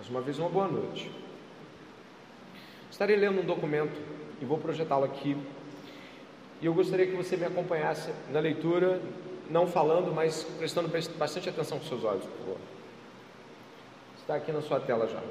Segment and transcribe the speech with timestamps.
[0.00, 1.10] Mais uma vez, uma boa noite.
[2.90, 4.00] Estarei lendo um documento
[4.40, 5.36] e vou projetá-lo aqui.
[6.62, 8.98] E eu gostaria que você me acompanhasse na leitura,
[9.50, 12.56] não falando, mas prestando bastante atenção com seus olhos, por favor.
[14.18, 15.22] Está aqui na sua tela já.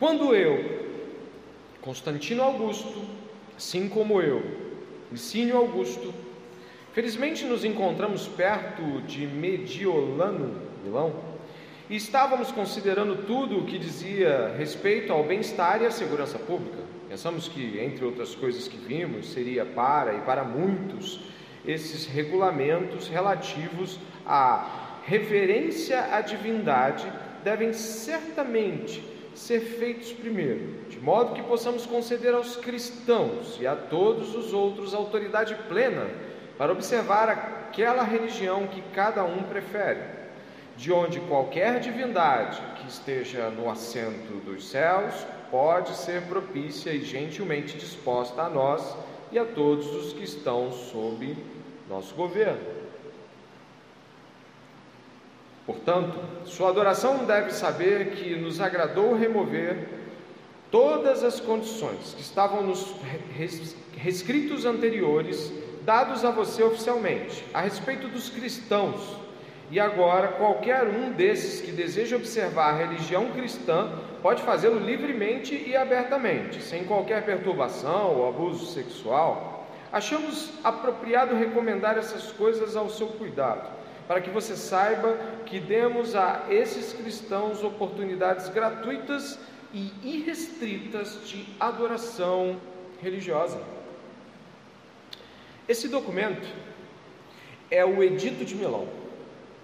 [0.00, 0.88] Quando eu,
[1.80, 3.04] Constantino Augusto,
[3.56, 4.42] assim como eu,
[5.12, 6.12] Licínio Augusto,
[6.92, 11.14] felizmente nos encontramos perto de Mediolano, Milão,
[11.88, 16.78] e estávamos considerando tudo o que dizia respeito ao bem-estar e à segurança pública.
[17.08, 21.20] Pensamos que, entre outras coisas que vimos, seria para e para muitos
[21.66, 27.10] esses regulamentos relativos à reverência à divindade
[27.42, 29.02] devem certamente
[29.34, 34.94] ser feitos primeiro, de modo que possamos conceder aos cristãos e a todos os outros
[34.94, 36.06] autoridade plena
[36.60, 40.02] para observar aquela religião que cada um prefere,
[40.76, 47.78] de onde qualquer divindade que esteja no assento dos céus pode ser propícia e gentilmente
[47.78, 48.94] disposta a nós
[49.32, 51.34] e a todos os que estão sob
[51.88, 52.60] nosso governo.
[55.64, 59.88] Portanto, sua adoração deve saber que nos agradou remover
[60.70, 62.94] todas as condições que estavam nos
[63.96, 65.50] rescritos anteriores,
[65.82, 69.16] dados a você oficialmente, a respeito dos cristãos.
[69.70, 75.76] E agora, qualquer um desses que deseja observar a religião cristã pode fazê-lo livremente e
[75.76, 79.68] abertamente, sem qualquer perturbação ou abuso sexual.
[79.92, 86.46] Achamos apropriado recomendar essas coisas ao seu cuidado para que você saiba que demos a
[86.50, 89.38] esses cristãos oportunidades gratuitas
[89.72, 92.56] e irrestritas de adoração
[93.00, 93.60] religiosa.
[95.70, 96.48] Esse documento
[97.70, 98.88] é o Edito de Milão.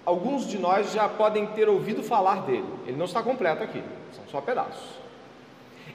[0.05, 2.69] Alguns de nós já podem ter ouvido falar dele.
[2.87, 3.83] Ele não está completo aqui,
[4.13, 4.89] são só pedaços.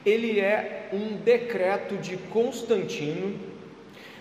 [0.04, 3.40] Ele é um decreto de Constantino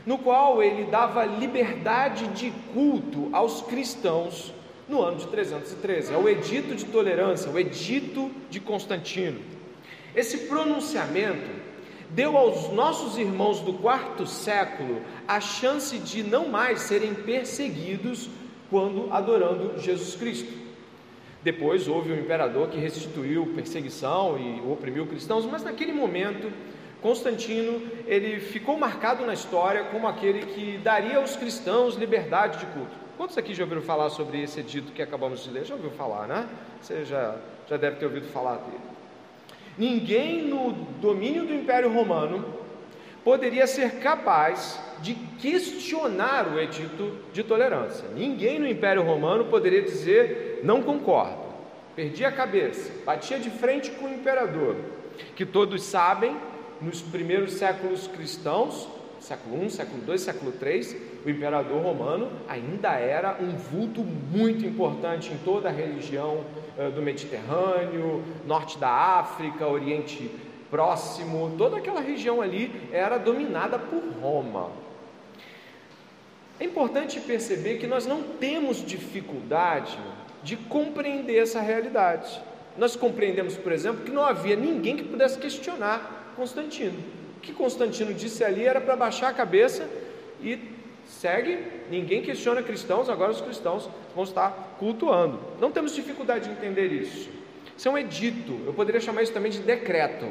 [0.05, 4.53] no qual ele dava liberdade de culto aos cristãos
[4.87, 6.13] no ano de 313.
[6.13, 9.41] É o Edito de Tolerância, o Edito de Constantino.
[10.15, 11.60] Esse pronunciamento
[12.13, 18.29] deu aos nossos irmãos do quarto século a chance de não mais serem perseguidos
[18.69, 20.61] quando adorando Jesus Cristo.
[21.43, 26.51] Depois houve um imperador que restituiu perseguição e oprimiu cristãos, mas naquele momento
[27.01, 32.91] Constantino, ele ficou marcado na história como aquele que daria aos cristãos liberdade de culto.
[33.17, 35.65] Quantos aqui já ouviram falar sobre esse edito que acabamos de ler?
[35.65, 36.47] Já ouviu falar, né?
[36.79, 37.35] Você já,
[37.67, 38.90] já deve ter ouvido falar dele.
[39.77, 42.43] Ninguém no domínio do Império Romano
[43.23, 48.07] poderia ser capaz de questionar o edito de tolerância.
[48.15, 51.51] Ninguém no Império Romano poderia dizer não concordo.
[51.95, 54.77] Perdia a cabeça, batia de frente com o imperador,
[55.35, 56.35] que todos sabem
[56.81, 58.87] nos primeiros séculos cristãos,
[59.19, 65.31] século I, século II, século III, o imperador romano ainda era um vulto muito importante
[65.31, 70.31] em toda a região uh, do Mediterrâneo, norte da África, Oriente
[70.69, 74.71] Próximo, toda aquela região ali era dominada por Roma.
[76.57, 79.99] É importante perceber que nós não temos dificuldade
[80.41, 82.41] de compreender essa realidade.
[82.77, 86.97] Nós compreendemos, por exemplo, que não havia ninguém que pudesse questionar Constantino.
[87.37, 89.89] O que Constantino disse ali era para baixar a cabeça
[90.41, 90.57] e
[91.21, 91.59] segue,
[91.91, 95.39] ninguém questiona cristãos, agora os cristãos vão estar cultuando.
[95.59, 97.29] Não temos dificuldade de entender isso.
[97.77, 100.25] Isso é um edito, eu poderia chamar isso também de decreto,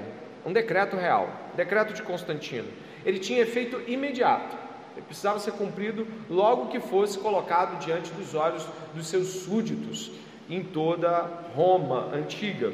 [0.44, 2.68] um decreto real, decreto de Constantino.
[3.06, 4.56] Ele tinha efeito imediato,
[4.96, 10.10] ele precisava ser cumprido logo que fosse colocado diante dos olhos dos seus súditos
[10.48, 11.22] em toda
[11.54, 12.72] Roma antiga.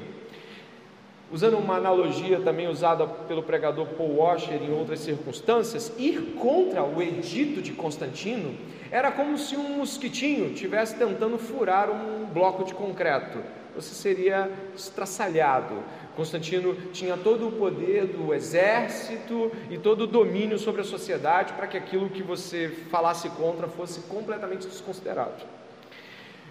[1.30, 7.02] Usando uma analogia também usada pelo pregador Paul Washer em outras circunstâncias, ir contra o
[7.02, 8.54] edito de Constantino
[8.92, 13.40] era como se um mosquitinho estivesse tentando furar um bloco de concreto.
[13.74, 15.82] Você seria estraçalhado.
[16.14, 21.66] Constantino tinha todo o poder do exército e todo o domínio sobre a sociedade para
[21.66, 25.44] que aquilo que você falasse contra fosse completamente desconsiderado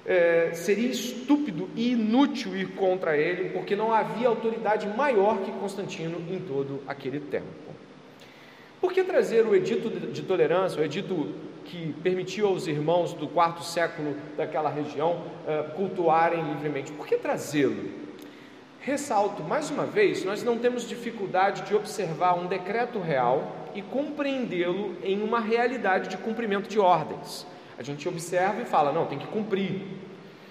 [0.05, 6.21] é, seria estúpido e inútil ir contra ele, porque não havia autoridade maior que Constantino
[6.29, 7.45] em todo aquele tempo.
[8.79, 11.33] Por que trazer o edito de tolerância, o edito
[11.65, 16.91] que permitiu aos irmãos do quarto século daquela região é, cultuarem livremente?
[16.91, 18.05] Por que trazê-lo?
[18.79, 24.95] Ressalto mais uma vez, nós não temos dificuldade de observar um decreto real e compreendê-lo
[25.03, 27.47] em uma realidade de cumprimento de ordens.
[27.77, 29.81] A gente observa e fala, não, tem que cumprir.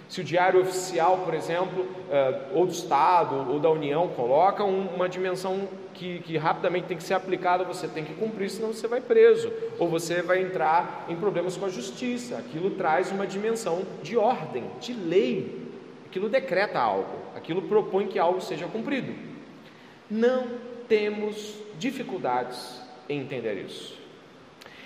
[0.09, 5.09] Se o diário oficial, por exemplo, eh, ou do Estado ou da União, coloca uma
[5.09, 9.01] dimensão que, que, rapidamente tem que ser aplicada, você tem que cumprir, senão você vai
[9.01, 12.37] preso, ou você vai entrar em problemas com a justiça.
[12.37, 15.69] Aquilo traz uma dimensão de ordem, de lei.
[16.07, 19.13] Aquilo decreta algo, aquilo propõe que algo seja cumprido.
[20.11, 20.47] Não
[20.87, 24.04] temos dificuldades em entender isso.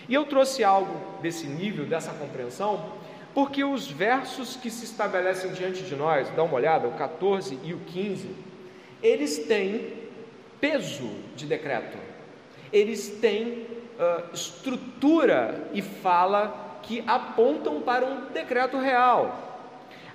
[0.08, 2.93] E eu trouxe algo desse nível, dessa compreensão,
[3.34, 7.75] porque os versos que se estabelecem diante de nós, dá uma olhada, o 14 e
[7.75, 8.34] o 15,
[9.02, 9.93] eles têm
[10.60, 11.99] peso de decreto,
[12.72, 13.66] eles têm
[13.99, 19.44] uh, estrutura e fala que apontam para um decreto real.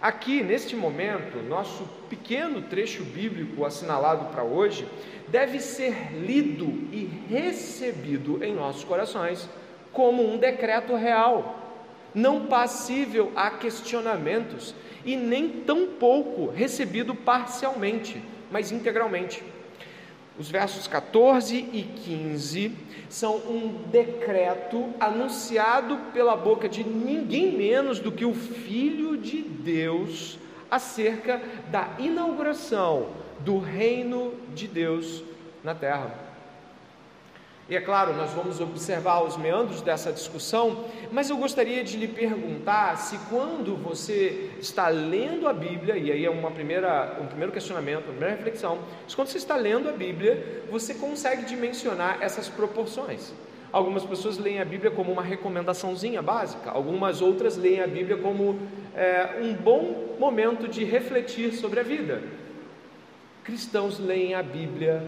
[0.01, 4.86] Aqui, neste momento, nosso pequeno trecho bíblico assinalado para hoje
[5.30, 9.48] deve ser lido e recebido em nossos corações
[9.94, 11.60] como um decreto real
[12.13, 14.75] não passível a questionamentos
[15.06, 19.44] e nem tão pouco recebido parcialmente, mas integralmente.
[20.38, 22.72] Os versos 14 e 15
[23.07, 30.39] são um decreto anunciado pela boca de ninguém menos do que o Filho de Deus
[30.72, 31.39] acerca
[31.69, 33.10] da inauguração
[33.42, 35.24] do reino de Deus
[35.63, 36.32] na terra.
[37.69, 40.83] E é claro, nós vamos observar os meandros dessa discussão,
[41.13, 46.25] mas eu gostaria de lhe perguntar se quando você está lendo a Bíblia, e aí
[46.25, 49.94] é uma primeira, um primeiro questionamento, uma primeira reflexão, se quando você está lendo a
[49.94, 53.31] Bíblia, você consegue dimensionar essas proporções.
[53.71, 58.60] Algumas pessoas leem a Bíblia como uma recomendaçãozinha básica, algumas outras leem a Bíblia como
[58.94, 62.21] é, um bom momento de refletir sobre a vida.
[63.44, 65.01] Cristãos leem a Bíblia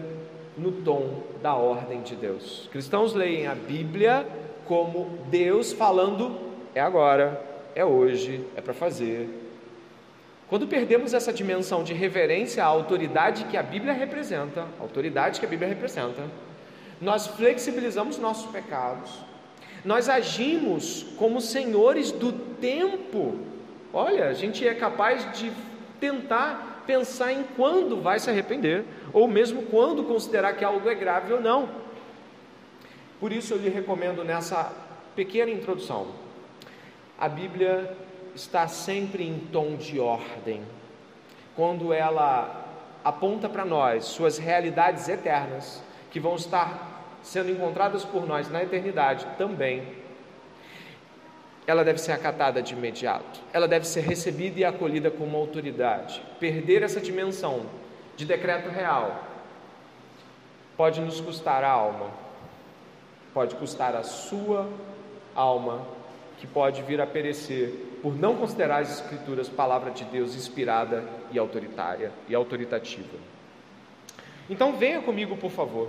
[0.56, 2.68] no tom da ordem de Deus.
[2.72, 4.26] Cristãos leem a Bíblia
[4.64, 6.38] como Deus falando:
[6.74, 7.40] é agora,
[7.74, 9.28] é hoje, é para fazer.
[10.48, 15.46] Quando perdemos essa dimensão de reverência à autoridade que a Bíblia representa, a autoridade que
[15.46, 16.22] a Bíblia representa,
[17.00, 19.10] nós flexibilizamos nossos pecados,
[19.84, 23.36] nós agimos como senhores do tempo.
[23.92, 25.52] Olha, a gente é capaz de
[26.00, 28.84] tentar pensar em quando vai se arrepender,
[29.16, 31.70] ou mesmo quando considerar que algo é grave ou não.
[33.18, 34.70] Por isso eu lhe recomendo nessa
[35.14, 36.08] pequena introdução.
[37.18, 37.96] A Bíblia
[38.34, 40.60] está sempre em tom de ordem.
[41.54, 42.62] Quando ela
[43.02, 49.26] aponta para nós suas realidades eternas, que vão estar sendo encontradas por nós na eternidade
[49.38, 50.04] também
[51.66, 56.22] ela deve ser acatada de imediato, ela deve ser recebida e acolhida como autoridade.
[56.38, 57.66] Perder essa dimensão
[58.16, 59.24] de decreto real
[60.76, 62.10] pode nos custar a alma,
[63.32, 64.68] pode custar a sua
[65.34, 65.86] alma,
[66.38, 71.38] que pode vir a perecer por não considerar as Escrituras palavra de Deus inspirada e
[71.38, 73.16] autoritária e autoritativa.
[74.48, 75.88] Então venha comigo, por favor,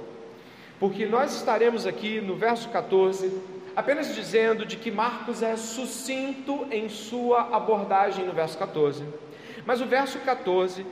[0.79, 6.89] porque nós estaremos aqui no verso 14 apenas dizendo de que Marcos é sucinto em
[6.89, 9.05] sua abordagem no verso 14.
[9.67, 10.83] Mas o verso 14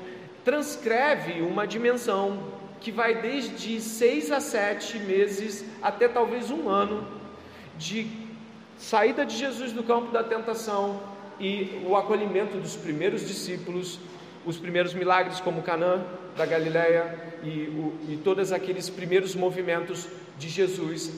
[0.46, 7.06] transcreve uma dimensão que vai desde seis a sete meses até talvez um ano
[7.78, 8.08] de
[8.78, 11.02] saída de Jesus do campo da tentação
[11.40, 14.00] e o acolhimento dos primeiros discípulos,
[14.46, 16.06] os primeiros milagres como Canaã
[16.38, 21.12] da Galileia e, o, e todos aqueles primeiros movimentos de Jesus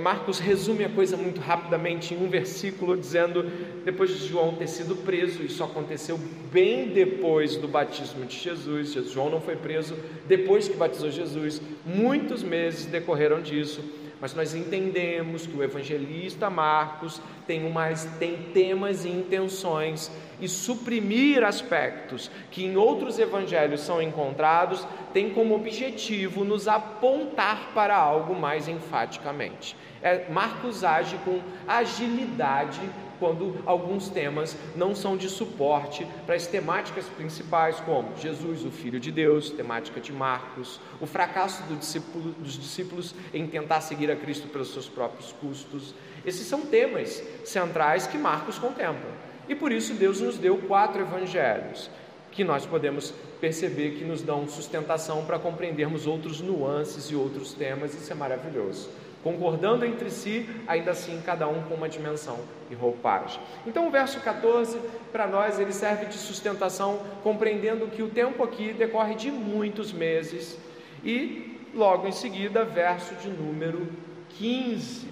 [0.00, 3.44] Marcos resume a coisa muito rapidamente em um versículo, dizendo:
[3.84, 6.18] depois de João ter sido preso, isso aconteceu
[6.52, 8.92] bem depois do batismo de Jesus.
[9.12, 9.96] João não foi preso
[10.26, 13.82] depois que batizou Jesus, muitos meses decorreram disso.
[14.20, 20.10] Mas nós entendemos que o evangelista Marcos tem, umas, tem temas e intenções
[20.40, 27.96] e suprimir aspectos que em outros evangelhos são encontrados tem como objetivo nos apontar para
[27.96, 29.76] algo mais enfaticamente.
[30.02, 32.80] É, Marcos age com agilidade
[33.20, 38.98] quando alguns temas não são de suporte para as temáticas principais, como Jesus, o Filho
[38.98, 44.16] de Deus, temática de Marcos, o fracasso do discípulo, dos discípulos em tentar seguir a
[44.16, 45.94] Cristo pelos seus próprios custos.
[46.24, 49.10] Esses são temas centrais que Marcos contempla.
[49.48, 51.90] E por isso Deus nos deu quatro evangelhos
[52.32, 57.92] que nós podemos perceber que nos dão sustentação para compreendermos outros nuances e outros temas,
[57.92, 58.88] isso é maravilhoso
[59.22, 62.38] concordando entre si, ainda assim cada um com uma dimensão
[62.70, 63.40] e roupagem.
[63.66, 64.78] Então o verso 14,
[65.12, 70.58] para nós, ele serve de sustentação, compreendendo que o tempo aqui decorre de muitos meses,
[71.04, 73.88] e logo em seguida, verso de número
[74.30, 75.08] 15,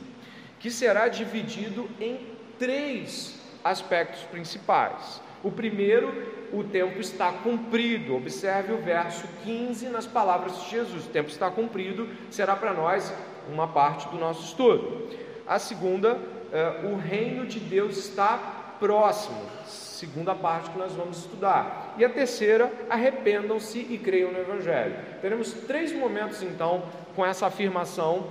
[0.59, 2.21] que será dividido em
[2.59, 5.21] três aspectos principais.
[5.43, 6.12] O primeiro,
[6.53, 8.17] o tempo está cumprido.
[8.17, 11.07] Observe o verso 15 nas palavras de Jesus.
[11.07, 13.12] O tempo está cumprido, será para nós
[13.52, 15.09] uma parte do nosso estudo.
[15.47, 16.19] A segunda,
[16.52, 18.37] eh, o reino de Deus está
[18.78, 19.40] próximo.
[19.67, 21.95] Segunda parte que nós vamos estudar.
[21.99, 24.95] E a terceira, arrependam-se e creiam no Evangelho.
[25.21, 26.85] Teremos três momentos então
[27.17, 28.28] com essa afirmação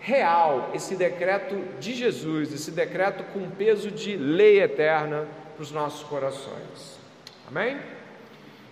[0.00, 6.02] real, esse decreto de Jesus, esse decreto com peso de lei eterna para os nossos
[6.02, 6.98] corações.
[7.46, 7.78] Amém?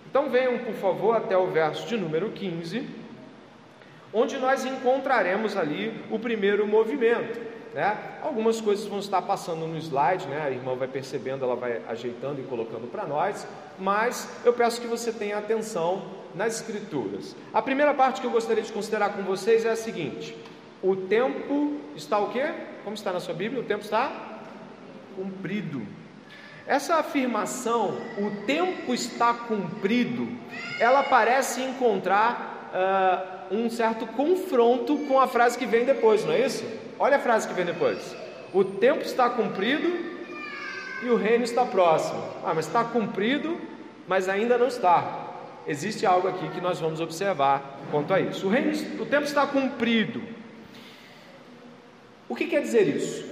[0.09, 2.85] Então venham, por favor, até o verso de número 15,
[4.13, 7.39] onde nós encontraremos ali o primeiro movimento.
[7.73, 7.97] Né?
[8.21, 10.43] Algumas coisas vão estar passando no slide, né?
[10.45, 13.47] a irmã vai percebendo, ela vai ajeitando e colocando para nós,
[13.79, 16.03] mas eu peço que você tenha atenção
[16.35, 17.35] nas escrituras.
[17.53, 20.35] A primeira parte que eu gostaria de considerar com vocês é a seguinte:
[20.83, 22.53] o tempo está o quê?
[22.83, 23.61] Como está na sua Bíblia?
[23.61, 24.11] O tempo está
[25.15, 25.81] cumprido.
[26.67, 30.27] Essa afirmação, o tempo está cumprido,
[30.79, 36.63] ela parece encontrar um certo confronto com a frase que vem depois, não é isso?
[36.97, 38.15] Olha a frase que vem depois:
[38.53, 39.89] o tempo está cumprido
[41.03, 42.23] e o reino está próximo.
[42.43, 43.59] Ah, mas está cumprido,
[44.07, 45.27] mas ainda não está.
[45.67, 48.47] Existe algo aqui que nós vamos observar quanto a isso.
[48.47, 50.21] O, reino, o tempo está cumprido.
[52.27, 53.29] O que quer dizer isso?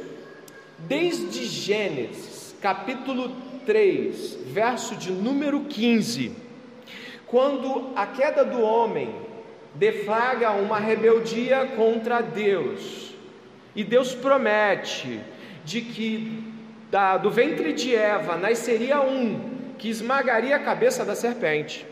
[0.80, 3.32] Desde Gênesis, capítulo
[3.66, 6.36] 3, verso de número 15,
[7.26, 9.14] quando a queda do homem
[9.76, 13.14] deflaga uma rebeldia contra Deus,
[13.76, 15.20] e Deus promete
[15.64, 16.44] de que
[16.90, 21.86] da, do ventre de Eva nasceria um que esmagaria a cabeça da serpente,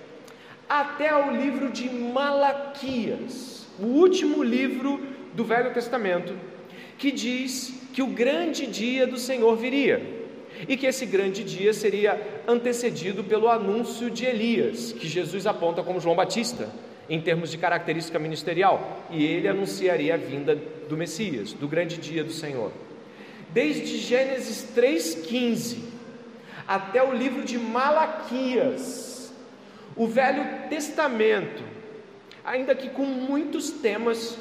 [0.68, 5.00] até o livro de Malaquias, o último livro
[5.34, 6.36] do Velho Testamento
[6.98, 10.02] que diz que o grande dia do Senhor viria
[10.68, 16.00] e que esse grande dia seria antecedido pelo anúncio de Elias, que Jesus aponta como
[16.00, 16.70] João Batista,
[17.10, 20.56] em termos de característica ministerial, e ele anunciaria a vinda
[20.90, 22.72] do Messias, do grande dia do Senhor.
[23.50, 25.78] Desde Gênesis 3,15
[26.68, 29.34] até o livro de Malaquias,
[29.96, 31.64] o Velho Testamento,
[32.44, 34.38] ainda que com muitos temas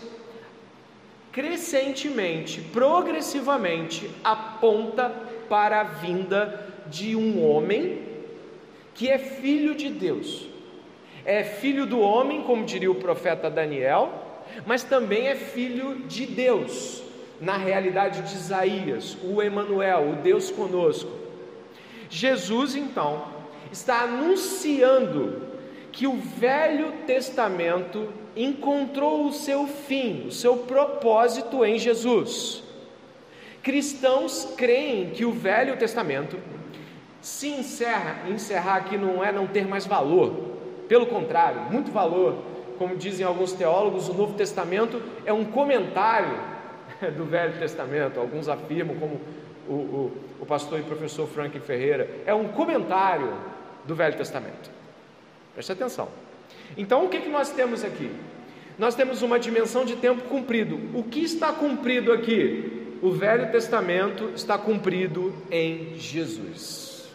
[1.30, 5.08] crescentemente, progressivamente, aponta
[5.48, 8.02] para a vinda de um homem
[8.94, 10.55] que é filho de Deus.
[11.26, 14.12] É filho do homem, como diria o profeta Daniel,
[14.64, 17.02] mas também é filho de Deus,
[17.40, 21.10] na realidade de Isaías, o Emanuel, o Deus conosco.
[22.08, 23.24] Jesus então
[23.72, 25.42] está anunciando
[25.90, 32.62] que o Velho Testamento encontrou o seu fim, o seu propósito em Jesus.
[33.64, 36.38] Cristãos creem que o Velho Testamento
[37.20, 40.55] se encerra, encerrar aqui não é não ter mais valor,
[40.88, 42.36] pelo contrário, muito valor.
[42.78, 46.38] Como dizem alguns teólogos, o Novo Testamento é um comentário
[47.16, 48.20] do Velho Testamento.
[48.20, 49.20] Alguns afirmam, como
[49.68, 53.32] o, o, o pastor e professor Frank Ferreira, é um comentário
[53.84, 54.70] do Velho Testamento.
[55.54, 56.08] Preste atenção.
[56.76, 58.10] Então, o que, que nós temos aqui?
[58.78, 60.78] Nós temos uma dimensão de tempo cumprido.
[60.94, 62.96] O que está cumprido aqui?
[63.00, 67.08] O Velho Testamento está cumprido em Jesus.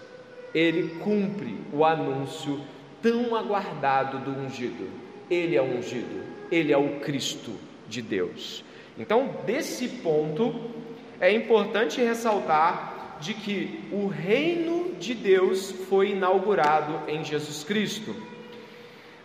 [0.54, 2.60] Ele cumpre o anúncio
[3.02, 4.88] tão aguardado do ungido.
[5.30, 7.52] Ele é o ungido, ele é o Cristo
[7.88, 8.64] de Deus.
[8.98, 10.70] Então, desse ponto,
[11.20, 18.16] é importante ressaltar de que o reino de Deus foi inaugurado em Jesus Cristo.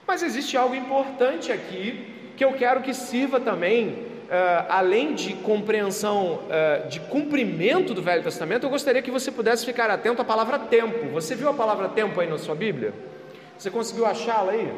[0.07, 6.41] Mas existe algo importante aqui que eu quero que sirva também, uh, além de compreensão
[6.45, 10.59] uh, de cumprimento do Velho Testamento, eu gostaria que você pudesse ficar atento à palavra
[10.59, 11.09] tempo.
[11.09, 12.93] Você viu a palavra tempo aí na sua Bíblia?
[13.59, 14.73] Você conseguiu achá-la aí?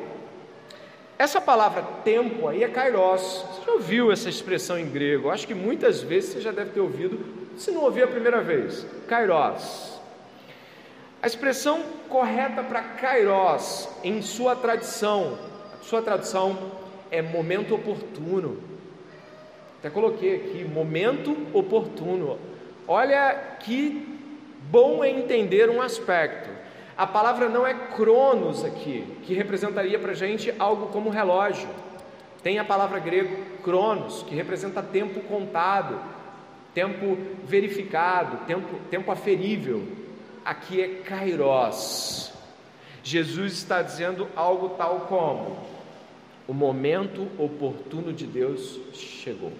[1.19, 3.45] Essa palavra tempo aí é kairos.
[3.51, 5.31] Você já ouviu essa expressão em grego?
[5.31, 7.19] Acho que muitas vezes você já deve ter ouvido,
[7.57, 8.87] se não ouviu a primeira vez.
[9.09, 9.99] Kairos.
[11.21, 15.37] A expressão correta para kairos, em sua tradição,
[15.83, 16.57] sua tradução
[17.11, 18.63] é momento oportuno.
[19.81, 22.39] Até coloquei aqui, momento oportuno.
[22.87, 24.07] Olha que
[24.71, 26.49] bom é entender um aspecto.
[26.99, 31.69] A palavra não é cronos aqui, que representaria para a gente algo como relógio.
[32.43, 36.01] Tem a palavra grego cronos, que representa tempo contado,
[36.75, 39.87] tempo verificado, tempo, tempo aferível
[40.45, 42.33] aqui é kairos.
[43.05, 45.59] Jesus está dizendo algo tal como:
[46.49, 49.53] o momento oportuno de Deus chegou.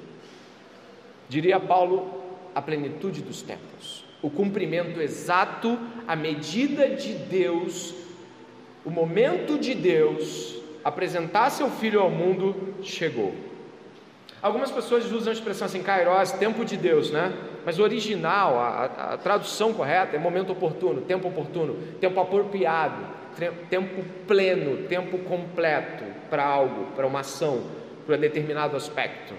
[1.29, 2.21] Diria Paulo,
[2.55, 3.98] a plenitude dos tempos.
[4.21, 7.95] O cumprimento exato, a medida de Deus,
[8.85, 13.35] o momento de Deus apresentar seu filho ao mundo chegou.
[14.41, 17.33] Algumas pessoas usam a expressão assim, kairos, tempo de Deus, né?
[17.65, 23.05] Mas o original, a, a, a tradução correta é momento oportuno, tempo oportuno, tempo apropriado,
[23.69, 27.63] tempo pleno, tempo completo para algo, para uma ação,
[28.07, 29.35] para um determinado aspecto.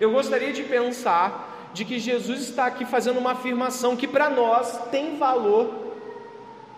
[0.00, 4.88] Eu gostaria de pensar de que Jesus está aqui fazendo uma afirmação que para nós
[4.90, 5.74] tem valor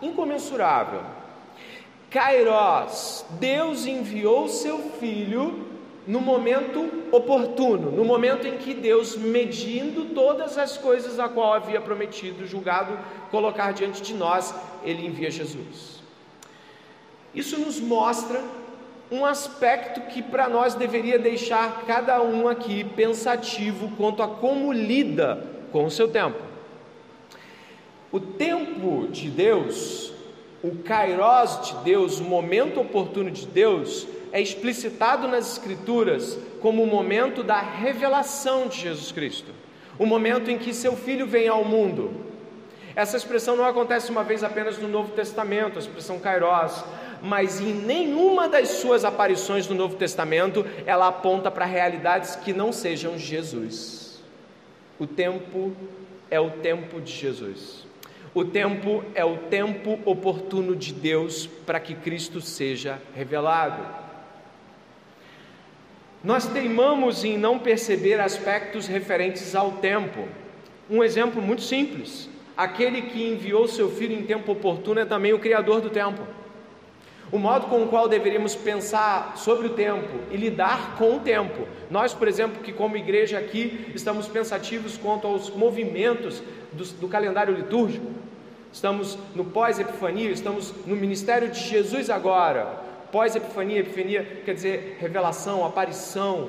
[0.02, 1.02] incomensurável.
[2.10, 5.68] Kairos, Deus enviou seu filho
[6.04, 11.80] no momento oportuno, no momento em que Deus, medindo todas as coisas a qual havia
[11.80, 12.98] prometido, julgado,
[13.30, 14.52] colocar diante de nós,
[14.82, 16.02] ele envia Jesus.
[17.32, 18.42] Isso nos mostra
[19.10, 25.44] um aspecto que para nós deveria deixar cada um aqui pensativo quanto a como lida
[25.72, 26.38] com o seu tempo.
[28.12, 30.12] O tempo de Deus,
[30.62, 36.86] o kairos de Deus, o momento oportuno de Deus, é explicitado nas Escrituras como o
[36.86, 39.52] momento da revelação de Jesus Cristo,
[39.98, 42.28] o momento em que seu filho vem ao mundo.
[42.94, 46.84] Essa expressão não acontece uma vez apenas no Novo Testamento, a expressão kairos,
[47.22, 52.72] mas em nenhuma das suas aparições no Novo Testamento ela aponta para realidades que não
[52.72, 54.22] sejam Jesus.
[54.98, 55.72] O tempo
[56.30, 57.86] é o tempo de Jesus.
[58.34, 63.82] O tempo é o tempo oportuno de Deus para que Cristo seja revelado.
[66.22, 70.28] Nós teimamos em não perceber aspectos referentes ao tempo.
[70.90, 75.38] Um exemplo muito simples: aquele que enviou seu filho em tempo oportuno é também o
[75.38, 76.22] Criador do tempo.
[77.30, 81.68] O modo com o qual deveríamos pensar sobre o tempo e lidar com o tempo.
[81.90, 86.42] Nós, por exemplo, que como igreja aqui estamos pensativos quanto aos movimentos
[86.72, 88.06] do, do calendário litúrgico,
[88.72, 92.82] estamos no pós-epifania, estamos no ministério de Jesus agora.
[93.12, 96.48] Pós-epifania, epifania quer dizer revelação, aparição,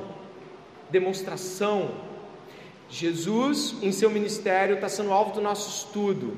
[0.89, 1.91] demonstração.
[2.89, 6.35] Jesus, em seu ministério, está sendo alvo do nosso estudo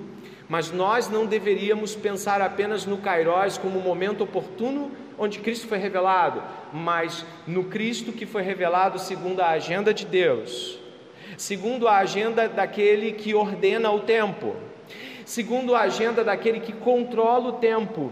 [0.51, 5.77] mas nós não deveríamos pensar apenas no Kairos como o momento oportuno onde Cristo foi
[5.77, 10.77] revelado, mas no Cristo que foi revelado segundo a agenda de Deus,
[11.37, 14.57] segundo a agenda daquele que ordena o tempo,
[15.23, 18.11] segundo a agenda daquele que controla o tempo.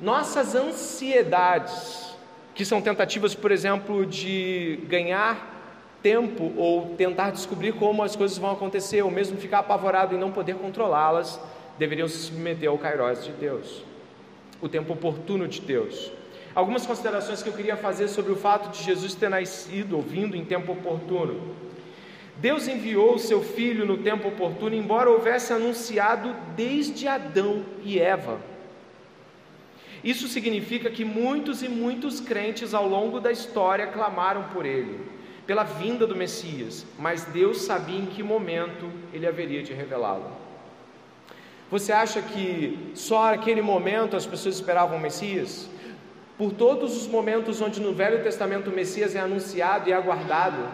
[0.00, 2.16] Nossas ansiedades,
[2.54, 5.55] que são tentativas, por exemplo, de ganhar
[6.06, 10.30] tempo ou tentar descobrir como as coisas vão acontecer, ou mesmo ficar apavorado e não
[10.30, 11.40] poder controlá-las,
[11.76, 13.82] deveriam se submeter ao Kairos de Deus,
[14.62, 16.12] o tempo oportuno de Deus.
[16.54, 20.36] Algumas considerações que eu queria fazer sobre o fato de Jesus ter nascido ou vindo
[20.36, 21.56] em tempo oportuno.
[22.36, 28.38] Deus enviou o seu filho no tempo oportuno, embora houvesse anunciado desde Adão e Eva.
[30.04, 35.15] Isso significa que muitos e muitos crentes ao longo da história clamaram por ele
[35.46, 40.30] pela vinda do Messias, mas Deus sabia em que momento ele haveria de revelá-lo.
[41.70, 45.68] Você acha que só naquele momento as pessoas esperavam o Messias?
[46.36, 50.68] Por todos os momentos onde no Velho Testamento o Messias é anunciado e aguardado,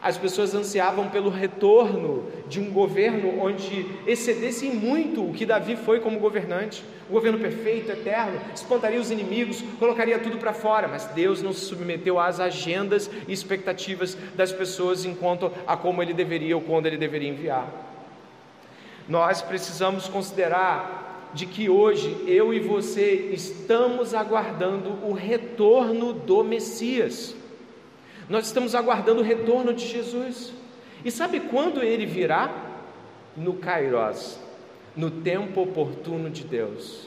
[0.00, 5.98] as pessoas ansiavam pelo retorno de um governo onde excedesse muito o que Davi foi
[6.00, 6.84] como governante.
[7.08, 11.64] O governo perfeito, eterno, espantaria os inimigos, colocaria tudo para fora, mas Deus não se
[11.64, 16.98] submeteu às agendas e expectativas das pessoas enquanto a como ele deveria ou quando ele
[16.98, 17.66] deveria enviar.
[19.08, 27.34] Nós precisamos considerar de que hoje eu e você estamos aguardando o retorno do Messias.
[28.28, 30.52] Nós estamos aguardando o retorno de Jesus.
[31.04, 32.66] E sabe quando ele virá?
[33.36, 34.38] No Kairos,
[34.96, 37.06] no tempo oportuno de Deus.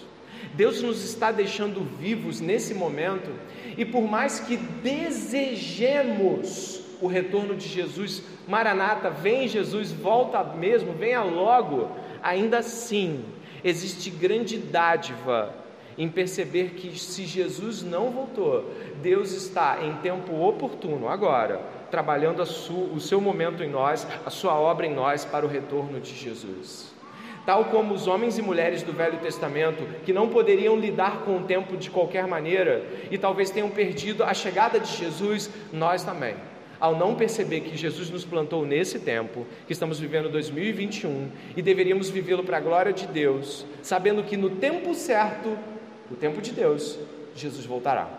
[0.53, 3.29] Deus nos está deixando vivos nesse momento,
[3.77, 11.21] e por mais que desejemos o retorno de Jesus, Maranata, vem Jesus, volta mesmo, venha
[11.21, 11.91] logo,
[12.23, 13.23] ainda assim
[13.63, 15.53] existe grande dádiva
[15.97, 18.69] em perceber que se Jesus não voltou,
[19.01, 24.85] Deus está em tempo oportuno, agora, trabalhando o seu momento em nós, a sua obra
[24.85, 26.91] em nós para o retorno de Jesus.
[27.45, 31.43] Tal como os homens e mulheres do Velho Testamento, que não poderiam lidar com o
[31.43, 36.35] tempo de qualquer maneira e talvez tenham perdido a chegada de Jesus, nós também
[36.81, 42.09] ao não perceber que Jesus nos plantou nesse tempo, que estamos vivendo 2021 e deveríamos
[42.09, 45.55] vivê-lo para a glória de Deus, sabendo que no tempo certo
[46.11, 46.99] o tempo de Deus,
[47.35, 48.09] Jesus voltará.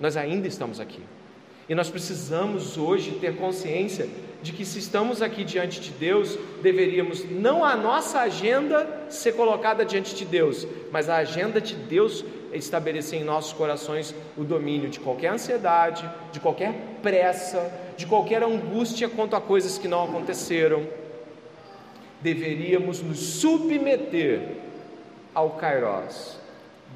[0.00, 1.02] Nós ainda estamos aqui.
[1.68, 4.08] E nós precisamos hoje ter consciência
[4.42, 9.84] de que se estamos aqui diante de Deus, deveríamos não a nossa agenda ser colocada
[9.84, 15.00] diante de Deus, mas a agenda de Deus estabelecer em nossos corações o domínio de
[15.00, 20.86] qualquer ansiedade, de qualquer pressa, de qualquer angústia quanto a coisas que não aconteceram.
[22.20, 24.56] Deveríamos nos submeter
[25.34, 26.43] ao Kairos,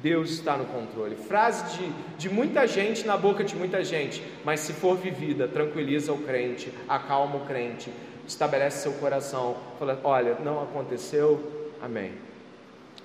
[0.01, 1.15] Deus está no controle.
[1.15, 6.13] Frase de, de muita gente na boca de muita gente, mas se for vivida, tranquiliza
[6.13, 7.91] o crente, acalma o crente,
[8.27, 9.57] estabelece seu coração.
[9.77, 12.11] Fala: olha, não aconteceu, amém.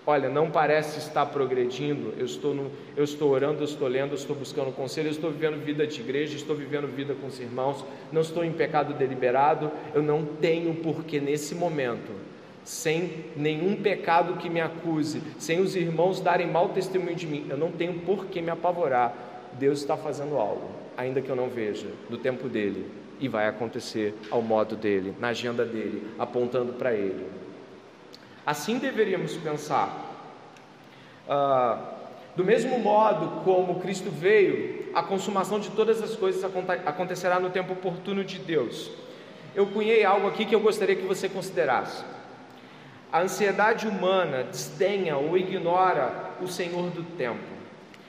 [0.07, 2.13] Olha, não parece estar progredindo.
[2.19, 5.31] Eu estou, no, eu estou orando, eu estou lendo, eu estou buscando conselho, eu estou
[5.31, 9.73] vivendo vida de igreja, estou vivendo vida com os irmãos, não estou em pecado deliberado.
[9.95, 12.13] Eu não tenho porquê nesse momento
[12.65, 17.57] sem nenhum pecado que me acuse, sem os irmãos darem mau testemunho de mim, eu
[17.57, 19.15] não tenho por que me apavorar.
[19.53, 24.15] Deus está fazendo algo, ainda que eu não veja, no tempo dele, e vai acontecer
[24.31, 27.27] ao modo dele, na agenda dele, apontando para ele.
[28.45, 30.13] Assim deveríamos pensar.
[31.29, 31.93] Ah,
[32.35, 36.43] do mesmo modo como Cristo veio, a consumação de todas as coisas
[36.85, 38.91] acontecerá no tempo oportuno de Deus.
[39.55, 42.05] Eu cunhei algo aqui que eu gostaria que você considerasse.
[43.15, 47.45] A ansiedade humana desdenha ou ignora o Senhor do tempo,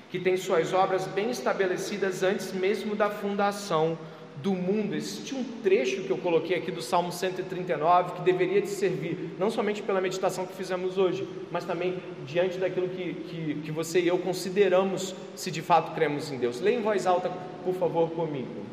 [0.10, 4.00] que tem suas obras bem estabelecidas antes mesmo da fundação
[4.38, 4.96] do mundo.
[4.96, 9.52] Existe um trecho que eu coloquei aqui do Salmo 139 que deveria te servir, não
[9.52, 14.08] somente pela meditação que fizemos hoje, mas também diante daquilo que, que, que você e
[14.08, 16.60] eu consideramos se de fato cremos em Deus.
[16.60, 17.32] Leia em voz alta,
[17.64, 18.66] por favor, comigo.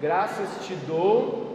[0.00, 1.53] Graças te dou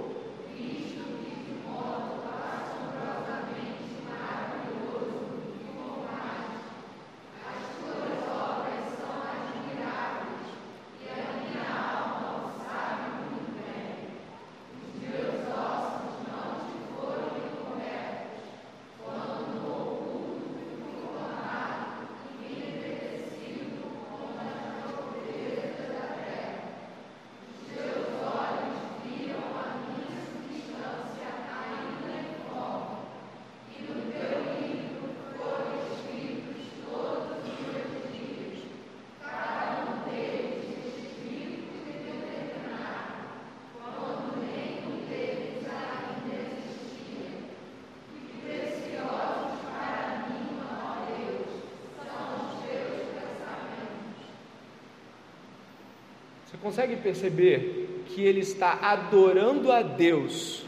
[56.69, 60.63] consegue perceber que ele está adorando a Deus,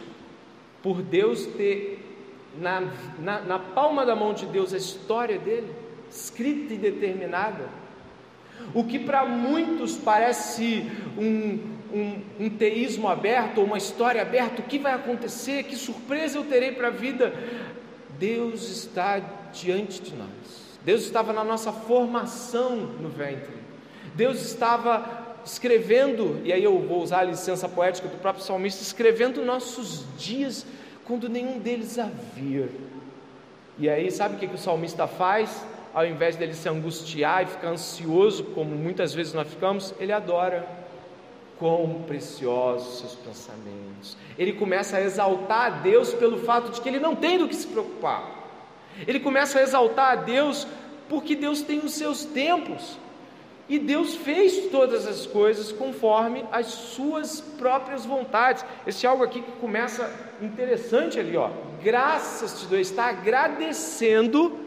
[0.82, 2.04] por Deus ter
[2.60, 5.72] na, na, na, palma da mão de Deus a história dele,
[6.10, 7.70] escrita e determinada?
[8.74, 11.60] O que para muitos parece um,
[11.94, 16.46] um, um teísmo aberto, ou uma história aberta, o que vai acontecer, que surpresa eu
[16.46, 17.32] terei para a vida?
[18.18, 19.20] Deus está
[19.54, 23.54] diante de nós, Deus estava na nossa formação no ventre,
[24.16, 29.44] Deus estava escrevendo, e aí eu vou usar a licença poética do próprio salmista, escrevendo
[29.44, 30.66] nossos dias
[31.06, 32.70] quando nenhum deles havia.
[33.78, 35.66] E aí, sabe o que, que o salmista faz?
[35.94, 40.68] Ao invés dele se angustiar e ficar ansioso, como muitas vezes nós ficamos, ele adora.
[41.58, 44.18] Quão preciosos seus pensamentos.
[44.38, 47.56] Ele começa a exaltar a Deus pelo fato de que ele não tem do que
[47.56, 48.42] se preocupar.
[49.06, 50.68] Ele começa a exaltar a Deus
[51.08, 52.98] porque Deus tem os seus tempos.
[53.72, 58.66] E Deus fez todas as coisas conforme as suas próprias vontades.
[58.86, 61.50] Esse é algo aqui que começa interessante ali, ó.
[61.82, 64.60] Graças te dou, está agradecendo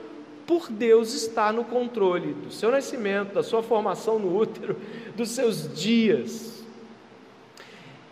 [0.47, 4.75] por Deus estar no controle do seu nascimento, da sua formação no útero,
[5.15, 6.65] dos seus dias.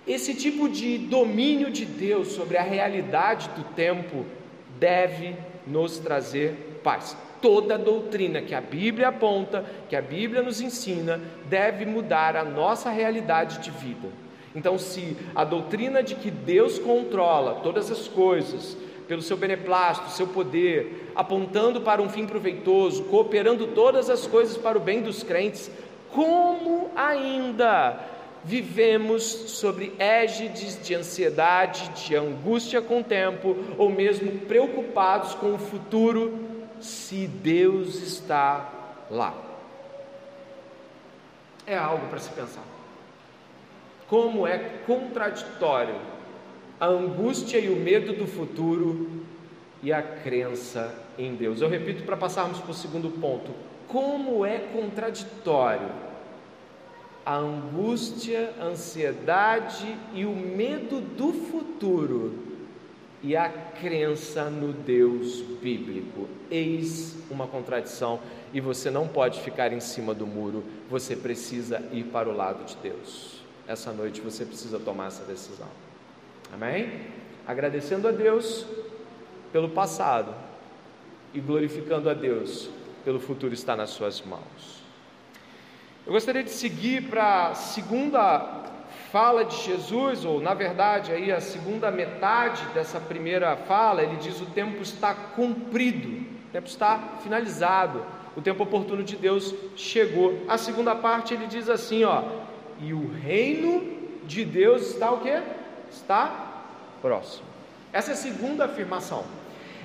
[0.06, 4.26] Esse tipo de domínio de Deus sobre a realidade do tempo
[4.78, 5.34] deve
[5.66, 11.84] nos trazer paz toda doutrina que a Bíblia aponta, que a Bíblia nos ensina, deve
[11.84, 14.08] mudar a nossa realidade de vida.
[14.54, 18.76] Então, se a doutrina de que Deus controla todas as coisas,
[19.08, 24.78] pelo seu beneplácito, seu poder, apontando para um fim proveitoso, cooperando todas as coisas para
[24.78, 25.70] o bem dos crentes,
[26.10, 27.98] como ainda
[28.44, 35.58] vivemos sobre égides de ansiedade, de angústia com o tempo, ou mesmo preocupados com o
[35.58, 36.51] futuro
[36.82, 38.70] se Deus está
[39.10, 39.34] lá.
[41.66, 42.64] É algo para se pensar.
[44.08, 45.96] Como é contraditório
[46.78, 49.24] a angústia e o medo do futuro
[49.82, 51.60] e a crença em Deus.
[51.60, 53.52] Eu repito para passarmos para o segundo ponto.
[53.86, 55.88] Como é contraditório
[57.24, 62.51] a angústia, a ansiedade e o medo do futuro
[63.22, 66.28] e a crença no Deus bíblico.
[66.50, 68.20] Eis uma contradição
[68.52, 72.64] e você não pode ficar em cima do muro, você precisa ir para o lado
[72.64, 73.40] de Deus.
[73.66, 75.68] Essa noite você precisa tomar essa decisão.
[76.52, 77.06] Amém?
[77.46, 78.66] Agradecendo a Deus
[79.52, 80.34] pelo passado
[81.32, 82.68] e glorificando a Deus
[83.04, 84.82] pelo futuro está nas suas mãos.
[86.04, 88.71] Eu gostaria de seguir para a segunda
[89.12, 94.40] fala de Jesus, ou na verdade aí a segunda metade dessa primeira fala, ele diz
[94.40, 100.42] o tempo está cumprido, o tempo está finalizado, o tempo oportuno de Deus chegou.
[100.48, 102.22] A segunda parte ele diz assim, ó,
[102.80, 103.84] e o reino
[104.24, 105.42] de Deus está o que?
[105.90, 106.64] Está
[107.00, 107.44] próximo.
[107.92, 109.24] Essa é a segunda afirmação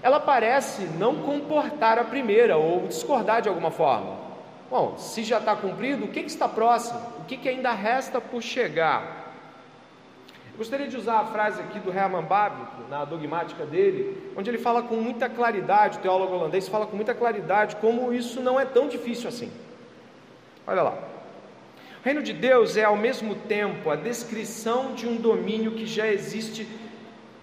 [0.02, 4.16] ela parece não comportar a primeira ou discordar de alguma forma.
[4.70, 7.00] Bom, se já está cumprido, o que, que está próximo?
[7.20, 9.17] O que, que ainda resta por chegar?
[10.58, 14.82] Gostaria de usar a frase aqui do Herman Bavinck, na dogmática dele, onde ele fala
[14.82, 18.88] com muita claridade, o teólogo holandês fala com muita claridade como isso não é tão
[18.88, 19.52] difícil assim.
[20.66, 20.98] Olha lá.
[22.02, 26.08] O reino de Deus é ao mesmo tempo a descrição de um domínio que já
[26.08, 26.68] existe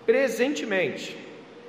[0.04, 1.16] presentemente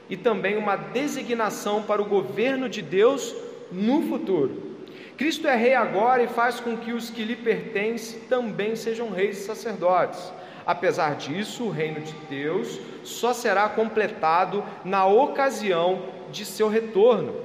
[0.09, 3.35] e também uma designação para o governo de Deus
[3.71, 4.77] no futuro.
[5.15, 9.37] Cristo é rei agora e faz com que os que lhe pertencem também sejam reis
[9.37, 10.33] e sacerdotes.
[10.65, 16.01] Apesar disso, o reino de Deus só será completado na ocasião
[16.31, 17.35] de seu retorno.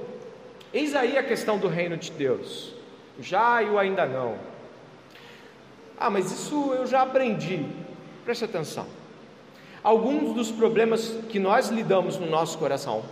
[0.73, 2.73] Eis aí a questão do reino de Deus.
[3.19, 4.35] Já e o ainda não.
[5.99, 7.65] Ah, mas isso eu já aprendi.
[8.25, 8.87] Preste atenção
[9.83, 13.03] alguns dos problemas que nós lidamos no nosso coração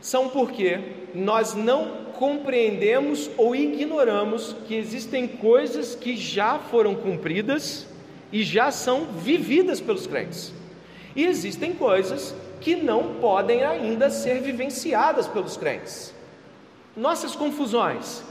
[0.00, 0.80] são porque
[1.14, 7.86] nós não compreendemos ou ignoramos que existem coisas que já foram cumpridas
[8.32, 10.52] e já são vividas pelos crentes.
[11.14, 16.14] E existem coisas que não podem ainda ser vivenciadas pelos crentes.
[16.96, 18.22] Nossas confusões.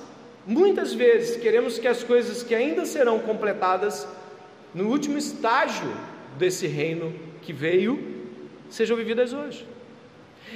[0.45, 4.07] Muitas vezes queremos que as coisas que ainda serão completadas
[4.73, 5.91] no último estágio
[6.37, 8.25] desse reino que veio
[8.69, 9.67] sejam vividas hoje.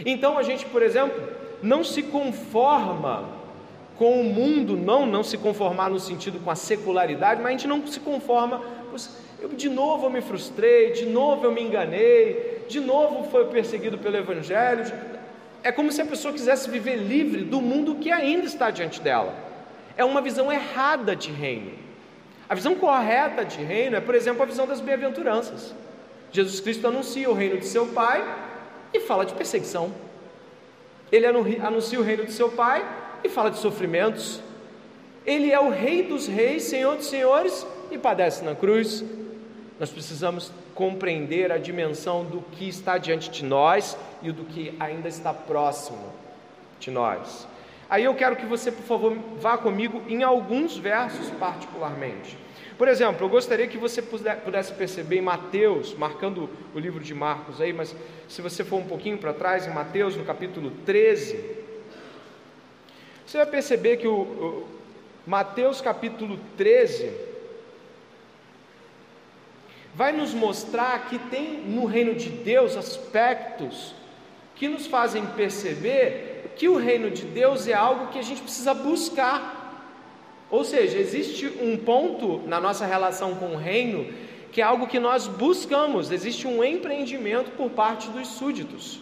[0.05, 1.21] Então a gente, por exemplo,
[1.61, 3.29] não se conforma
[3.97, 7.67] com o mundo, não, não se conformar no sentido com a secularidade, mas a gente
[7.67, 8.61] não se conforma.
[9.41, 13.97] Eu, de novo eu me frustrei, de novo eu me enganei, de novo foi perseguido
[13.97, 14.85] pelo Evangelho.
[15.63, 19.33] É como se a pessoa quisesse viver livre do mundo que ainda está diante dela.
[19.97, 21.71] É uma visão errada de reino.
[22.47, 25.73] A visão correta de reino é, por exemplo, a visão das bem-aventuranças.
[26.31, 28.23] Jesus Cristo anuncia o reino de seu Pai
[28.93, 29.91] e fala de perseguição.
[31.11, 32.85] Ele anuncia o reino de seu Pai
[33.23, 34.41] e fala de sofrimentos.
[35.25, 39.03] Ele é o Rei dos Reis, Senhor dos Senhores e padece na cruz.
[39.79, 45.07] Nós precisamos compreender a dimensão do que está diante de nós e do que ainda
[45.07, 46.13] está próximo
[46.79, 47.47] de nós.
[47.89, 52.37] Aí eu quero que você, por favor, vá comigo em alguns versos, particularmente.
[52.77, 57.61] Por exemplo, eu gostaria que você pudesse perceber em Mateus, marcando o livro de Marcos
[57.61, 57.95] aí, mas
[58.27, 61.39] se você for um pouquinho para trás, em Mateus, no capítulo 13,
[63.25, 64.67] você vai perceber que o, o
[65.25, 67.24] Mateus capítulo 13
[69.95, 73.95] vai nos mostrar que tem no reino de Deus aspectos
[74.53, 78.73] que nos fazem perceber que o reino de Deus é algo que a gente precisa
[78.73, 79.63] buscar.
[80.51, 84.13] Ou seja, existe um ponto na nossa relação com o reino
[84.51, 89.01] que é algo que nós buscamos, existe um empreendimento por parte dos súditos.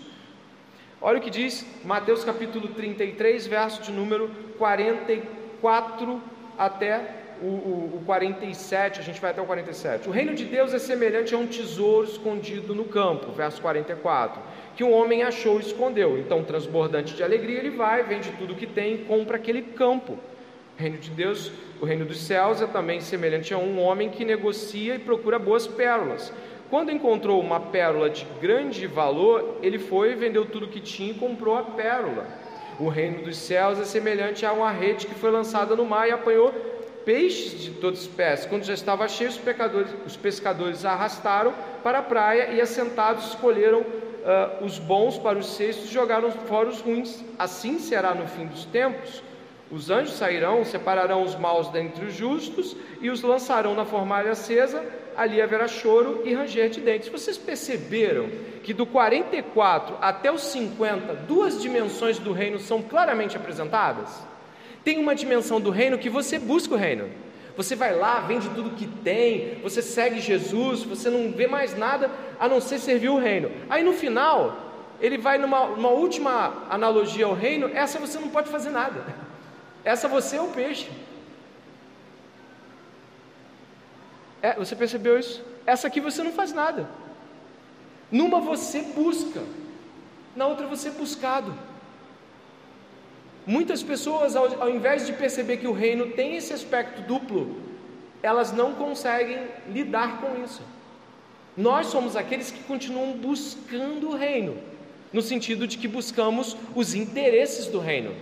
[0.99, 6.21] Olha o que diz Mateus capítulo 33, verso de número 44
[6.57, 10.07] até o, o, o 47, a gente vai até o 47.
[10.07, 14.41] O reino de Deus é semelhante a um tesouro escondido no campo, verso 44,
[14.77, 16.17] que um homem achou e escondeu.
[16.17, 20.13] Então, transbordante de alegria, ele vai, vende tudo que tem e compra aquele campo.
[20.13, 21.51] O reino de Deus,
[21.81, 25.67] o reino dos céus é também semelhante a um homem que negocia e procura boas
[25.67, 26.31] pérolas.
[26.69, 31.57] Quando encontrou uma pérola de grande valor, ele foi, vendeu tudo que tinha e comprou
[31.57, 32.25] a pérola.
[32.79, 36.11] O reino dos céus é semelhante a uma rede que foi lançada no mar e
[36.11, 36.51] apanhou
[37.05, 38.47] peixes de toda espécie.
[38.47, 39.39] Quando já estava cheio, os,
[40.05, 45.89] os pescadores arrastaram para a praia e, assentados, escolheram uh, os bons para os cestos
[45.89, 47.23] e jogaram fora os ruins.
[47.37, 49.21] Assim será no fim dos tempos.
[49.71, 54.85] Os anjos sairão, separarão os maus dentre os justos e os lançarão na fornalha acesa,
[55.17, 57.09] ali haverá choro e ranger de dentes.
[57.09, 58.29] Vocês perceberam
[58.63, 64.32] que do 44 até os 50, duas dimensões do reino são claramente apresentadas?
[64.83, 67.09] Tem uma dimensão do reino que você busca o reino.
[67.55, 72.09] Você vai lá, vende tudo que tem, você segue Jesus, você não vê mais nada
[72.39, 73.51] a não ser servir o reino.
[73.69, 74.57] Aí no final,
[74.99, 79.03] ele vai numa, numa última analogia ao reino, essa você não pode fazer nada.
[79.85, 80.89] Essa você é o peixe.
[84.41, 85.43] É, você percebeu isso?
[85.65, 86.87] Essa aqui você não faz nada.
[88.09, 89.41] Numa você busca,
[90.35, 91.53] na outra você é buscado.
[93.45, 97.57] Muitas pessoas, ao, ao invés de perceber que o reino tem esse aspecto duplo,
[98.21, 100.61] elas não conseguem lidar com isso.
[101.55, 104.57] Nós somos aqueles que continuam buscando o reino,
[105.11, 108.15] no sentido de que buscamos os interesses do reino.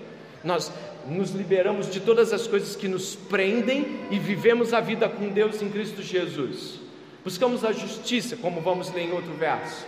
[0.43, 0.71] Nós
[1.07, 5.61] nos liberamos de todas as coisas que nos prendem e vivemos a vida com Deus
[5.61, 6.79] em Cristo Jesus.
[7.23, 9.85] Buscamos a justiça, como vamos ler em outro verso.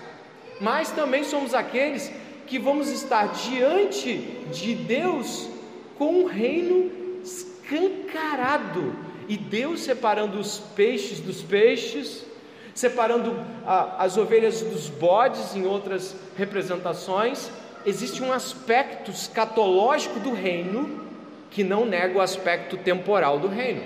[0.62, 2.12] Mas também somos aqueles
[2.48, 4.18] que vamos estar diante
[4.52, 5.50] de Deus
[5.98, 6.92] com um reino
[7.24, 8.96] escancarado
[9.28, 12.26] e Deus separando os peixes dos peixes,
[12.74, 17.50] separando ah, as ovelhas dos bodes em outras representações.
[17.86, 21.04] Existe um aspecto escatológico do reino
[21.50, 23.84] que não nega o aspecto temporal do reino.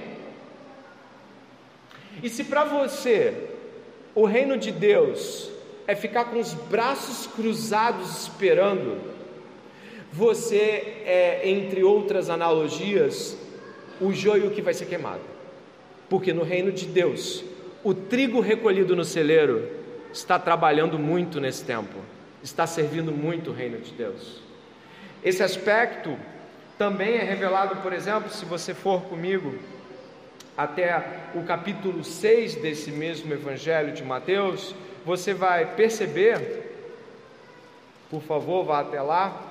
[2.23, 3.51] E se para você
[4.15, 5.51] o reino de Deus
[5.87, 8.99] é ficar com os braços cruzados esperando,
[10.11, 13.37] você é, entre outras analogias,
[13.99, 15.21] o joio que vai ser queimado.
[16.09, 17.43] Porque no reino de Deus,
[17.83, 19.69] o trigo recolhido no celeiro
[20.11, 21.95] está trabalhando muito nesse tempo,
[22.43, 24.41] está servindo muito o reino de Deus.
[25.23, 26.17] Esse aspecto
[26.77, 29.55] também é revelado, por exemplo, se você for comigo
[30.55, 34.73] até o capítulo 6 desse mesmo evangelho de Mateus,
[35.07, 36.69] você vai perceber,
[38.09, 39.41] por favor, vá até lá,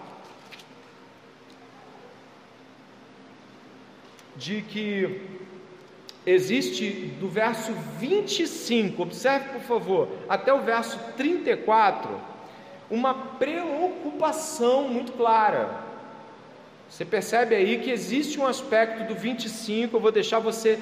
[4.36, 5.22] de que
[6.26, 12.20] existe do verso 25, observe por favor, até o verso 34,
[12.90, 15.86] uma preocupação muito clara.
[16.90, 20.78] Você percebe aí que existe um aspecto do 25, eu vou deixar você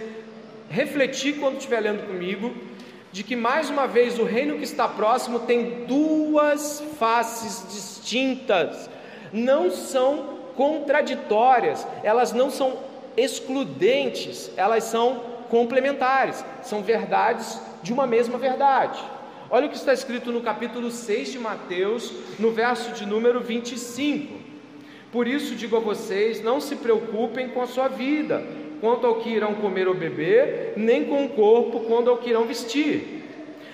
[0.68, 2.73] refletir quando estiver lendo comigo,
[3.14, 8.90] de que mais uma vez o reino que está próximo tem duas faces distintas,
[9.32, 12.76] não são contraditórias, elas não são
[13.16, 19.00] excludentes, elas são complementares, são verdades de uma mesma verdade.
[19.48, 24.40] Olha o que está escrito no capítulo 6 de Mateus, no verso de número 25.
[25.12, 28.44] Por isso digo a vocês: não se preocupem com a sua vida
[28.84, 32.44] quanto ao que irão comer ou beber, nem com o corpo quanto ao que irão
[32.44, 33.24] vestir.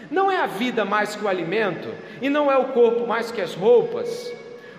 [0.08, 1.88] Não é a vida mais que o alimento,
[2.22, 4.32] e não é o corpo mais que as roupas.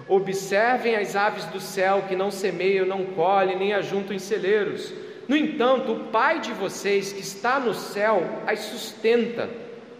[0.07, 4.93] Observem as aves do céu que não semeiam, não colhem, nem ajuntam em celeiros.
[5.27, 9.49] No entanto, o Pai de vocês que está no céu as sustenta.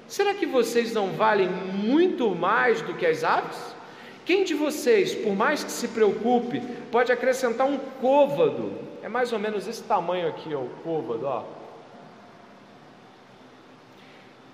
[0.08, 3.60] Será que vocês não valem muito mais do que as aves?
[4.24, 8.91] Quem de vocês, por mais que se preocupe, pode acrescentar um côvado?
[9.04, 11.44] É mais ou menos esse tamanho aqui, ó, o côvado, ó.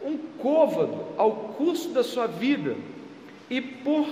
[0.01, 2.75] Um côvado ao curso da sua vida.
[3.49, 4.07] E por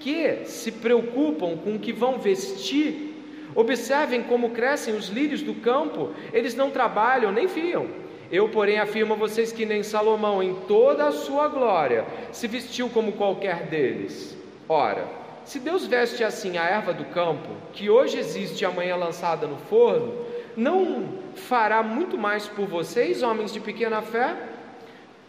[0.00, 3.14] que se preocupam com o que vão vestir?
[3.54, 7.86] Observem como crescem os lírios do campo, eles não trabalham nem fiam.
[8.30, 12.88] Eu, porém, afirmo a vocês que nem Salomão, em toda a sua glória, se vestiu
[12.90, 14.36] como qualquer deles.
[14.68, 15.06] Ora,
[15.46, 19.56] se Deus veste assim a erva do campo, que hoje existe e amanhã lançada no
[19.56, 24.36] forno, não fará muito mais por vocês, homens de pequena fé?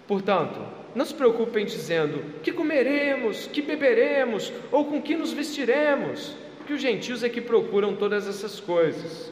[0.08, 0.60] Portanto,
[0.96, 6.82] não se preocupem dizendo que comeremos, que beberemos ou com que nos vestiremos, porque os
[6.82, 9.32] gentios é que procuram todas essas coisas.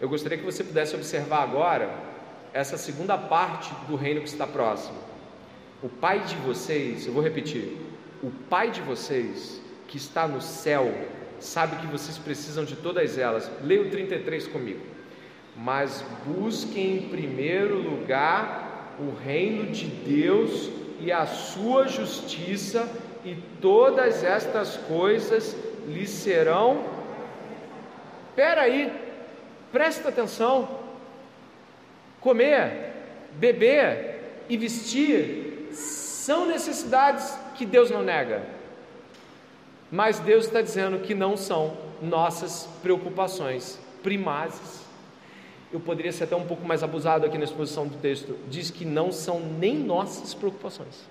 [0.00, 1.94] Eu gostaria que você pudesse observar agora
[2.52, 4.98] essa segunda parte do reino que está próximo.
[5.80, 7.76] O Pai de vocês, eu vou repetir,
[8.20, 10.92] o Pai de vocês que está no céu
[11.40, 13.50] sabe que vocês precisam de todas elas.
[13.62, 14.80] Leia o 33 comigo.
[15.56, 20.70] Mas busquem em primeiro lugar o reino de Deus
[21.00, 22.88] e a sua justiça,
[23.24, 26.84] e todas estas coisas lhes serão.
[28.30, 28.92] Espera aí,
[29.72, 30.68] presta atenção.
[32.20, 32.92] Comer,
[33.34, 38.57] beber e vestir são necessidades que Deus não nega.
[39.90, 44.86] Mas Deus está dizendo que não são nossas preocupações primárias.
[45.72, 48.36] Eu poderia ser até um pouco mais abusado aqui na exposição do texto.
[48.48, 51.06] Diz que não são nem nossas preocupações.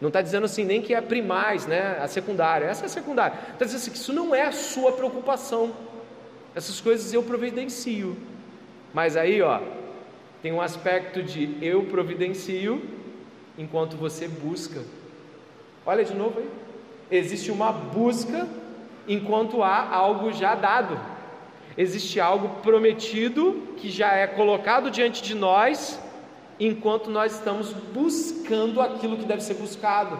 [0.00, 1.98] Não está dizendo assim nem que é primais, né?
[2.00, 2.66] A secundária.
[2.66, 3.38] Essa é a secundária.
[3.52, 5.74] Está dizendo assim que isso não é a sua preocupação.
[6.54, 8.16] Essas coisas eu providencio.
[8.92, 9.60] Mas aí, ó,
[10.42, 12.82] tem um aspecto de eu providencio
[13.58, 14.82] enquanto você busca.
[15.84, 16.65] Olha de novo aí.
[17.10, 18.48] Existe uma busca
[19.06, 20.98] enquanto há algo já dado.
[21.78, 26.00] Existe algo prometido que já é colocado diante de nós
[26.58, 30.18] enquanto nós estamos buscando aquilo que deve ser buscado.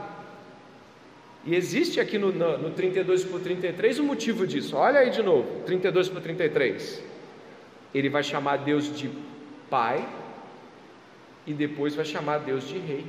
[1.44, 4.76] E existe aqui no, no, no 32 por 33 o motivo disso.
[4.76, 7.02] Olha aí de novo, 32 por 33.
[7.94, 9.10] Ele vai chamar Deus de
[9.70, 10.06] Pai
[11.46, 13.06] e depois vai chamar Deus de Rei.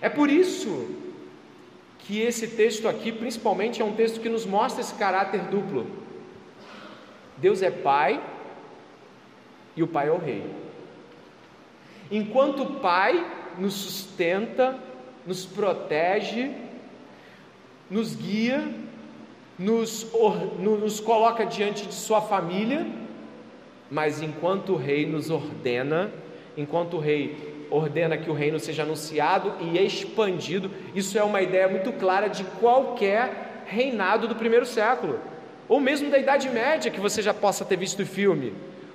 [0.00, 1.09] É por isso
[2.06, 5.86] que esse texto aqui, principalmente, é um texto que nos mostra esse caráter duplo.
[7.36, 8.22] Deus é Pai
[9.76, 10.44] e o Pai é o Rei.
[12.10, 13.24] Enquanto o Pai
[13.58, 14.78] nos sustenta,
[15.26, 16.50] nos protege,
[17.90, 18.68] nos guia,
[19.58, 20.10] nos,
[20.58, 22.86] nos coloca diante de Sua família,
[23.90, 26.12] mas enquanto o Rei nos ordena,
[26.56, 31.68] enquanto o Rei ordena que o reino seja anunciado e expandido, isso é uma ideia
[31.68, 35.20] muito clara de qualquer reinado do primeiro século,
[35.68, 38.52] ou mesmo da Idade Média, que você já possa ter visto o filme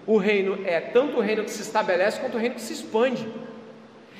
[0.07, 3.27] o reino é tanto o reino que se estabelece quanto o reino que se expande.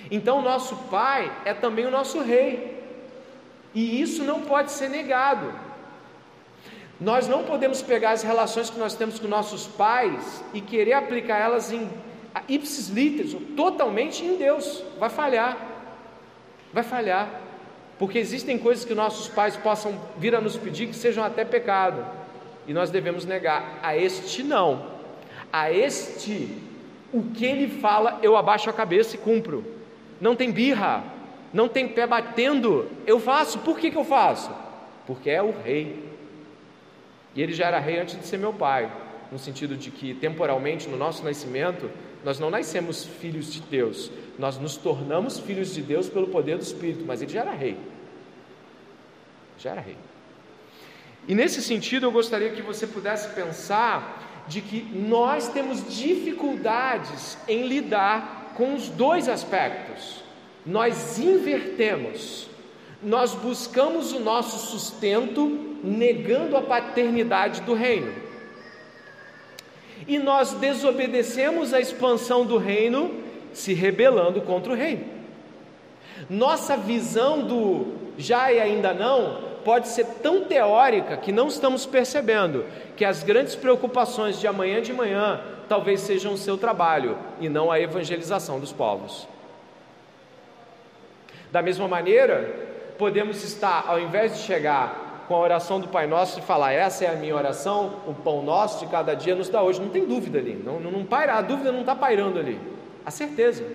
[0.09, 2.83] Então, nosso Pai é também o nosso Rei,
[3.73, 5.51] e isso não pode ser negado.
[6.99, 11.37] Nós não podemos pegar as relações que nós temos com nossos pais e querer aplicar
[11.37, 11.89] elas em
[12.47, 14.83] ipsis literis, totalmente em Deus.
[14.99, 15.57] Vai falhar,
[16.73, 17.41] vai falhar,
[17.97, 22.05] porque existem coisas que nossos pais possam vir a nos pedir que sejam até pecado,
[22.67, 23.79] e nós devemos negar.
[23.81, 24.93] A este não.
[25.51, 26.49] A este,
[27.13, 29.63] o que ele fala, eu abaixo a cabeça e cumpro.
[30.19, 31.03] Não tem birra,
[31.53, 33.59] não tem pé batendo, eu faço.
[33.59, 34.51] Por que, que eu faço?
[35.07, 36.03] Porque é o rei.
[37.35, 38.91] E ele já era rei antes de ser meu pai,
[39.31, 41.89] no sentido de que, temporalmente, no nosso nascimento,
[42.25, 44.09] nós não nascemos filhos de Deus,
[44.39, 47.77] nós nos tornamos filhos de Deus pelo poder do Espírito, mas ele já era rei.
[49.59, 49.95] Já era rei.
[51.27, 57.67] E nesse sentido, eu gostaria que você pudesse pensar de que nós temos dificuldades em
[57.67, 60.23] lidar com os dois aspectos.
[60.65, 62.49] Nós invertemos,
[63.03, 68.24] nós buscamos o nosso sustento negando a paternidade do reino.
[70.07, 75.05] E nós desobedecemos a expansão do reino se rebelando contra o rei.
[76.29, 82.65] Nossa visão do já e ainda não pode ser tão teórica que não estamos percebendo
[82.95, 87.71] que as grandes preocupações de amanhã de manhã talvez sejam o seu trabalho e não
[87.71, 89.27] a evangelização dos povos.
[91.51, 92.53] Da mesma maneira,
[92.97, 97.05] podemos estar, ao invés de chegar com a oração do Pai Nosso e falar, essa
[97.05, 100.05] é a minha oração, o pão nosso de cada dia nos dá hoje, não tem
[100.05, 102.59] dúvida ali, não, não, não paira, a dúvida não está pairando ali,
[103.05, 103.65] a certeza.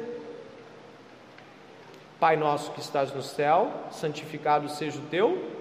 [2.19, 5.61] Pai nosso que estás no céu, santificado seja o teu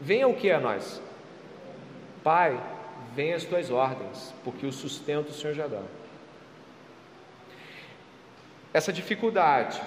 [0.00, 1.00] Venha o que a nós?
[2.22, 2.60] Pai,
[3.14, 5.82] venha as tuas ordens, porque o sustento o Senhor já dá.
[8.72, 9.80] Essa dificuldade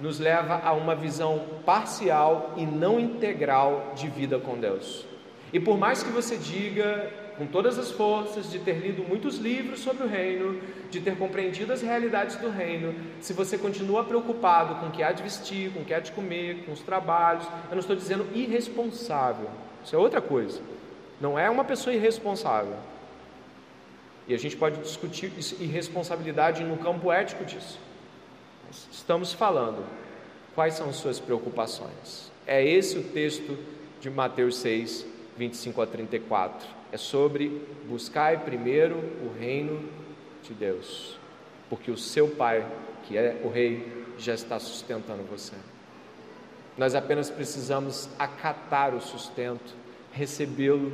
[0.00, 5.04] nos leva a uma visão parcial e não integral de vida com Deus.
[5.52, 9.80] E por mais que você diga com todas as forças de ter lido muitos livros
[9.80, 14.86] sobre o reino, de ter compreendido as realidades do reino, se você continua preocupado com
[14.86, 17.72] o que há de vestir, com o que há de comer, com os trabalhos, eu
[17.72, 19.48] não estou dizendo irresponsável,
[19.84, 20.60] isso é outra coisa,
[21.20, 22.76] não é uma pessoa irresponsável.
[24.26, 27.78] E a gente pode discutir irresponsabilidade no campo ético disso.
[28.90, 29.84] Estamos falando
[30.54, 32.30] quais são suas preocupações.
[32.46, 33.58] É esse o texto
[34.00, 35.06] de Mateus 6,
[35.36, 39.88] 25 a 34 é sobre buscar primeiro o reino
[40.42, 41.18] de Deus,
[41.70, 42.66] porque o seu Pai,
[43.04, 45.54] que é o Rei, já está sustentando você.
[46.76, 49.74] Nós apenas precisamos acatar o sustento,
[50.12, 50.92] recebê-lo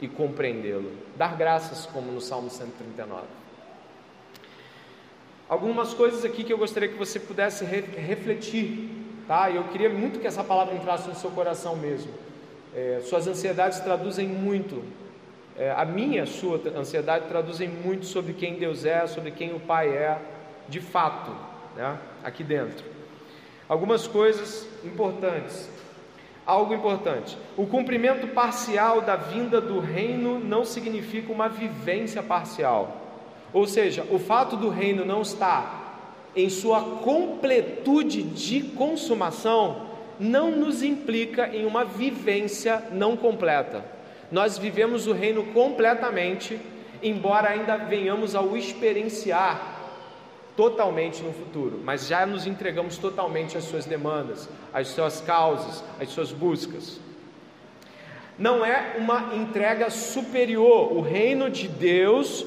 [0.00, 0.92] e compreendê-lo.
[1.16, 3.43] Dar graças, como no Salmo 139.
[5.48, 8.88] Algumas coisas aqui que eu gostaria que você pudesse re refletir,
[9.28, 9.50] tá?
[9.50, 12.10] Eu queria muito que essa palavra entrasse no seu coração mesmo.
[12.74, 14.82] É, suas ansiedades traduzem muito,
[15.56, 19.90] é, a minha, sua ansiedade traduzem muito sobre quem Deus é, sobre quem o Pai
[19.90, 20.18] é,
[20.68, 21.30] de fato,
[21.76, 22.84] né, aqui dentro.
[23.68, 25.68] Algumas coisas importantes.
[26.46, 33.03] Algo importante: o cumprimento parcial da vinda do reino não significa uma vivência parcial.
[33.54, 39.86] Ou seja, o fato do reino não estar em sua completude de consumação
[40.20, 43.84] não nos implica em uma vivência não completa.
[44.30, 46.60] Nós vivemos o reino completamente
[47.04, 49.72] embora ainda venhamos ao experienciar
[50.56, 56.08] totalmente no futuro, mas já nos entregamos totalmente às suas demandas, às suas causas, às
[56.08, 56.98] suas buscas.
[58.38, 62.46] Não é uma entrega superior, o reino de Deus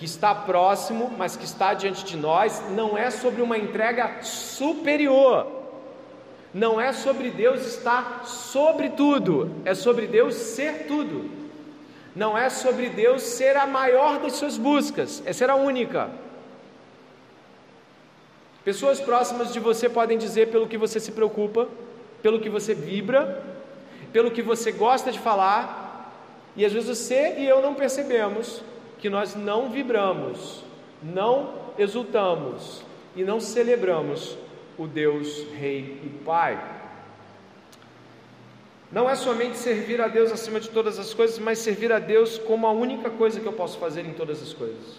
[0.00, 5.46] que está próximo, mas que está diante de nós, não é sobre uma entrega superior.
[6.54, 11.30] Não é sobre Deus estar sobre tudo, é sobre Deus ser tudo.
[12.16, 16.08] Não é sobre Deus ser a maior das suas buscas, é ser a única.
[18.64, 21.68] Pessoas próximas de você podem dizer pelo que você se preocupa,
[22.22, 23.44] pelo que você vibra,
[24.14, 26.10] pelo que você gosta de falar,
[26.56, 28.62] e às vezes você e eu não percebemos
[29.00, 30.62] que nós não vibramos,
[31.02, 32.82] não exultamos
[33.16, 34.36] e não celebramos
[34.78, 36.62] o Deus Rei e Pai.
[38.92, 42.38] Não é somente servir a Deus acima de todas as coisas, mas servir a Deus
[42.38, 44.96] como a única coisa que eu posso fazer em todas as coisas.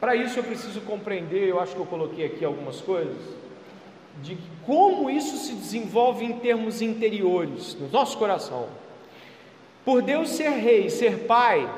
[0.00, 3.16] Para isso eu preciso compreender, eu acho que eu coloquei aqui algumas coisas,
[4.20, 4.36] de
[4.66, 8.68] como isso se desenvolve em termos interiores, no nosso coração.
[9.84, 11.68] Por Deus ser rei, ser pai,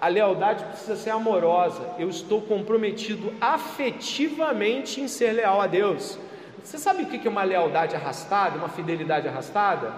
[0.00, 1.94] a lealdade precisa ser amorosa.
[1.98, 6.18] Eu estou comprometido afetivamente em ser leal a Deus.
[6.62, 9.92] Você sabe o que é uma lealdade arrastada, uma fidelidade arrastada?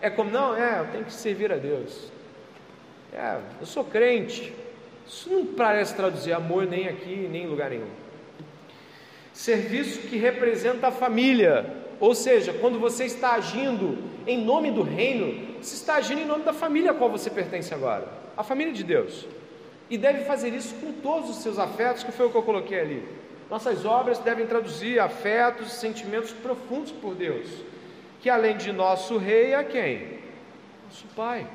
[0.00, 2.10] É como, não, é, eu tenho que servir a Deus.
[3.12, 4.54] É, eu sou crente.
[5.06, 7.88] Isso não parece traduzir amor nem aqui, nem em lugar nenhum.
[9.32, 15.56] Serviço que representa a família, ou seja, quando você está agindo em nome do reino,
[15.60, 18.84] você está agindo em nome da família a qual você pertence agora, a família de
[18.84, 19.26] Deus
[19.90, 22.80] e deve fazer isso com todos os seus afetos, que foi o que eu coloquei
[22.80, 23.08] ali.
[23.50, 27.48] Nossas obras devem traduzir afetos e sentimentos profundos por Deus,
[28.20, 30.18] que além de nosso rei é quem?
[30.84, 31.46] Nosso Pai.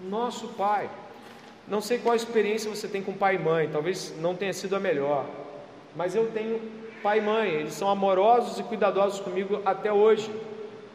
[0.00, 0.88] Nosso Pai.
[1.66, 4.80] Não sei qual experiência você tem com pai e mãe, talvez não tenha sido a
[4.80, 5.26] melhor,
[5.94, 6.60] mas eu tenho
[7.02, 10.30] pai e mãe, eles são amorosos e cuidadosos comigo até hoje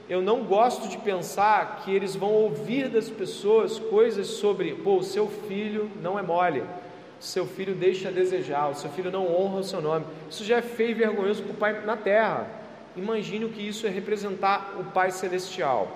[0.07, 5.03] eu não gosto de pensar que eles vão ouvir das pessoas coisas sobre, pô, o
[5.03, 9.25] seu filho não é mole, o seu filho deixa a desejar, o seu filho não
[9.25, 10.05] honra o seu nome.
[10.29, 12.47] Isso já é feio e vergonhoso para o Pai na terra.
[12.95, 15.87] Imagine o que isso é representar o Pai Celestial.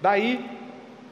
[0.00, 0.42] Daí,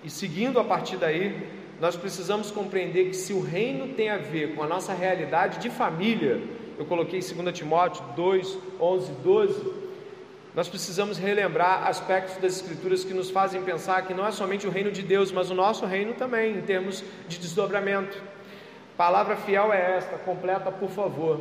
[0.03, 1.47] e seguindo a partir daí,
[1.81, 5.70] nós precisamos compreender que se o reino tem a ver com a nossa realidade de
[5.70, 6.41] família,
[6.76, 9.72] eu coloquei em 2 Timóteo 2, 11, 12,
[10.55, 14.70] nós precisamos relembrar aspectos das Escrituras que nos fazem pensar que não é somente o
[14.70, 18.20] reino de Deus, mas o nosso reino também, em termos de desdobramento.
[18.97, 21.41] Palavra fiel é esta, completa, por favor.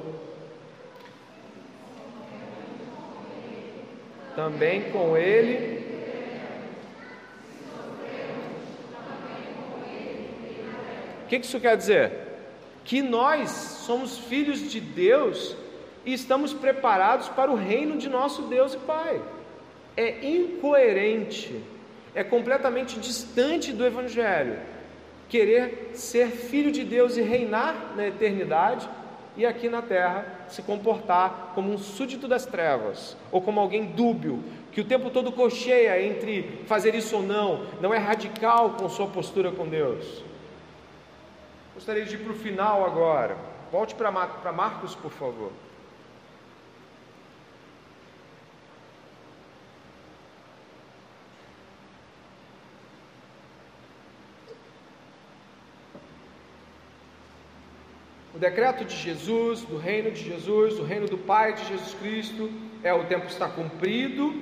[4.35, 5.96] Também com ele.
[11.28, 12.09] O que isso quer dizer?
[12.86, 15.57] Que nós somos filhos de Deus
[16.05, 19.21] e estamos preparados para o reino de nosso Deus e Pai.
[19.97, 21.61] É incoerente,
[22.15, 24.57] é completamente distante do Evangelho
[25.28, 28.88] querer ser filho de Deus e reinar na eternidade
[29.36, 34.41] e aqui na terra se comportar como um súdito das trevas ou como alguém dúbio,
[34.71, 39.07] que o tempo todo cocheia entre fazer isso ou não, não é radical com sua
[39.07, 40.23] postura com Deus.
[41.78, 43.38] Gostaria de ir para o final agora.
[43.71, 44.11] Volte para
[44.51, 45.51] Marcos, por favor.
[58.34, 62.51] O decreto de Jesus, do reino de Jesus, do reino do Pai de Jesus Cristo,
[62.84, 64.34] é o tempo está cumprido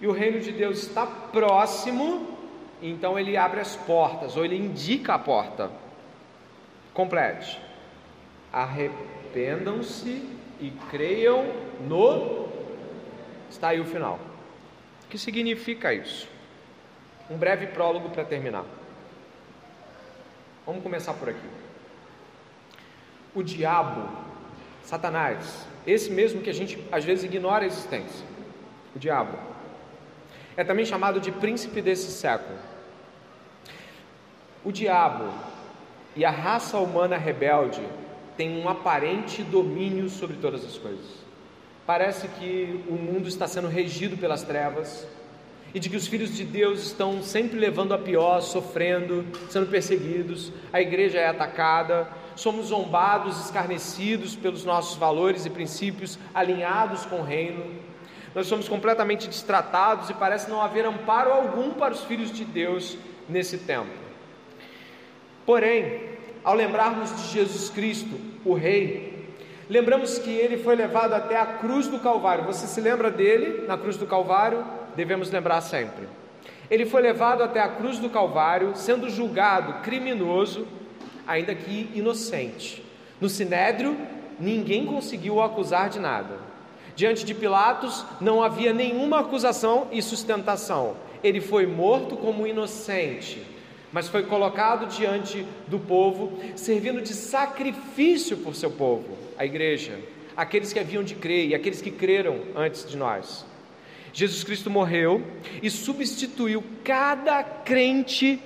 [0.00, 2.38] e o reino de Deus está próximo,
[2.80, 5.83] então ele abre as portas, ou ele indica a porta.
[6.94, 7.60] Complete.
[8.50, 10.26] Arrependam-se
[10.58, 11.44] e creiam
[11.86, 12.48] no.
[13.50, 14.18] Está aí o final.
[15.04, 16.26] O que significa isso?
[17.28, 18.64] Um breve prólogo para terminar.
[20.64, 21.64] Vamos começar por aqui
[23.34, 24.08] o diabo,
[24.84, 28.24] Satanás, esse mesmo que a gente às vezes ignora a existência,
[28.94, 29.36] o diabo,
[30.56, 32.56] é também chamado de príncipe desse século.
[34.64, 35.34] O diabo
[36.16, 37.82] e a raça humana rebelde
[38.36, 41.24] têm um aparente domínio sobre todas as coisas.
[41.86, 45.06] Parece que o mundo está sendo regido pelas trevas
[45.74, 50.52] e de que os filhos de Deus estão sempre levando a pior, sofrendo, sendo perseguidos,
[50.72, 57.24] a igreja é atacada, somos zombados, escarnecidos pelos nossos valores e princípios alinhados com o
[57.24, 57.64] reino.
[58.34, 62.96] Nós somos completamente distratados e parece não haver amparo algum para os filhos de Deus
[63.28, 64.03] nesse tempo.
[65.46, 66.00] Porém,
[66.42, 69.28] ao lembrarmos de Jesus Cristo, o Rei,
[69.68, 72.44] lembramos que ele foi levado até a cruz do Calvário.
[72.44, 74.64] Você se lembra dele na cruz do Calvário?
[74.96, 76.08] Devemos lembrar sempre.
[76.70, 80.66] Ele foi levado até a cruz do Calvário, sendo julgado criminoso,
[81.26, 82.82] ainda que inocente.
[83.20, 83.96] No sinédrio,
[84.40, 86.38] ninguém conseguiu o acusar de nada.
[86.96, 90.96] Diante de Pilatos, não havia nenhuma acusação e sustentação.
[91.22, 93.42] Ele foi morto como inocente,
[93.94, 100.00] mas foi colocado diante do povo, servindo de sacrifício por seu povo, a igreja,
[100.36, 103.46] aqueles que haviam de crer e aqueles que creram antes de nós.
[104.12, 105.22] Jesus Cristo morreu
[105.62, 108.40] e substituiu cada crente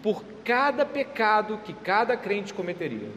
[0.00, 3.10] por cada pecado que cada crente cometeria.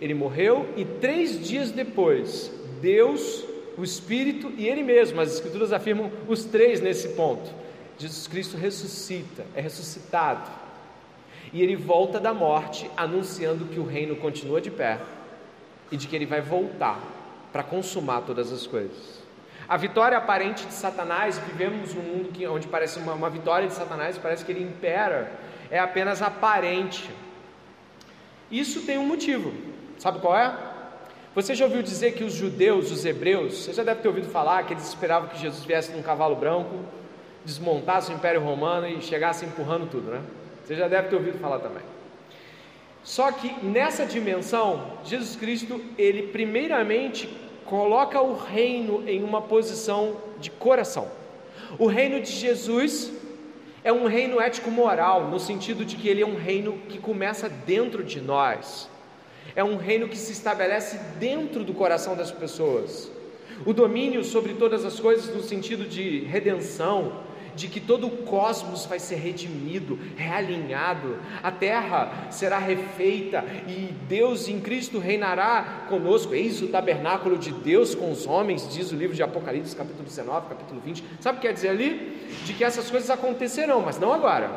[0.00, 3.44] Ele morreu e três dias depois, Deus,
[3.78, 7.61] o Espírito e Ele mesmo, as Escrituras afirmam os três nesse ponto.
[8.02, 10.50] Jesus Cristo ressuscita, é ressuscitado,
[11.52, 14.98] e ele volta da morte, anunciando que o reino continua de pé
[15.88, 16.98] e de que ele vai voltar
[17.52, 19.22] para consumar todas as coisas.
[19.68, 23.74] A vitória aparente de Satanás, vivemos num mundo que, onde parece uma, uma vitória de
[23.74, 25.30] Satanás, parece que ele impera,
[25.70, 27.08] é apenas aparente.
[28.50, 29.54] Isso tem um motivo,
[29.96, 30.56] sabe qual é?
[31.36, 34.64] Você já ouviu dizer que os judeus, os hebreus, você já deve ter ouvido falar
[34.64, 36.84] que eles esperavam que Jesus viesse num cavalo branco,
[37.44, 40.22] desmontasse o Império Romano e chegasse empurrando tudo, né?
[40.64, 41.82] Você já deve ter ouvido falar também.
[43.02, 47.28] Só que nessa dimensão, Jesus Cristo, ele primeiramente
[47.64, 51.10] coloca o reino em uma posição de coração.
[51.78, 53.12] O reino de Jesus
[53.82, 58.04] é um reino ético-moral, no sentido de que ele é um reino que começa dentro
[58.04, 58.88] de nós,
[59.56, 63.10] é um reino que se estabelece dentro do coração das pessoas.
[63.66, 67.12] O domínio sobre todas as coisas, no sentido de redenção,
[67.54, 74.48] de que todo o cosmos vai ser redimido, realinhado, a terra será refeita e Deus
[74.48, 76.34] em Cristo reinará conosco.
[76.34, 80.48] Eis o tabernáculo de Deus com os homens, diz o livro de Apocalipse, capítulo 19,
[80.48, 81.04] capítulo 20.
[81.20, 82.28] Sabe o que quer dizer ali?
[82.44, 84.50] De que essas coisas acontecerão, mas não agora.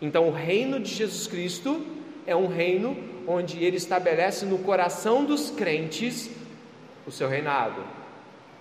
[0.00, 1.84] Então, o reino de Jesus Cristo
[2.26, 2.96] é um reino
[3.26, 6.30] onde ele estabelece no coração dos crentes
[7.06, 7.93] o seu reinado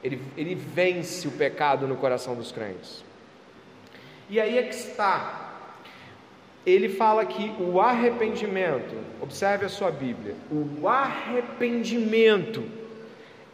[0.03, 3.03] ele, ele vence o pecado no coração dos crentes.
[4.29, 5.51] E aí é que está.
[6.65, 12.63] Ele fala que o arrependimento, observe a sua Bíblia, o arrependimento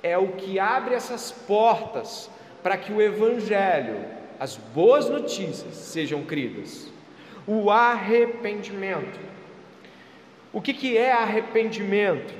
[0.01, 2.29] é o que abre essas portas
[2.61, 4.05] para que o Evangelho,
[4.39, 6.87] as boas notícias, sejam cridas.
[7.47, 9.19] O arrependimento.
[10.53, 12.33] O que, que é arrependimento?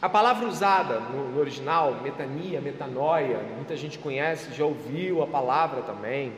[0.00, 5.82] A palavra usada no, no, original, metania, metanoia, muita gente conhece, já ouviu a palavra
[5.82, 6.32] também.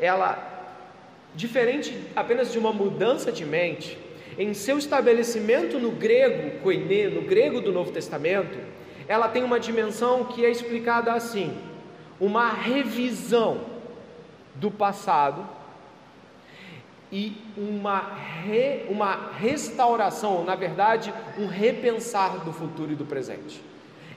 [0.00, 0.76] Ela,
[1.32, 3.96] diferente apenas de uma mudança de mente,
[4.36, 8.58] em seu estabelecimento no grego, koine, no grego do Novo Testamento,
[9.06, 11.56] ela tem uma dimensão que é explicada assim:
[12.18, 13.60] uma revisão
[14.56, 15.46] do passado
[17.12, 18.00] e uma,
[18.42, 23.60] re, uma restauração, na verdade, um repensar do futuro e do presente.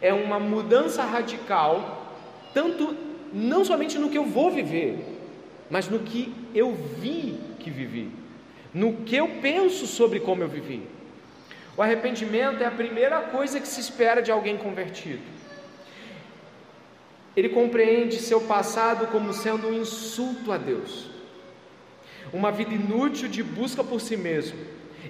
[0.01, 2.13] É uma mudança radical,
[2.53, 2.95] tanto
[3.33, 5.05] não somente no que eu vou viver,
[5.69, 8.09] mas no que eu vi que vivi,
[8.73, 10.81] no que eu penso sobre como eu vivi.
[11.75, 15.21] O arrependimento é a primeira coisa que se espera de alguém convertido.
[17.35, 21.14] Ele compreende seu passado como sendo um insulto a Deus
[22.35, 24.59] uma vida inútil de busca por si mesmo,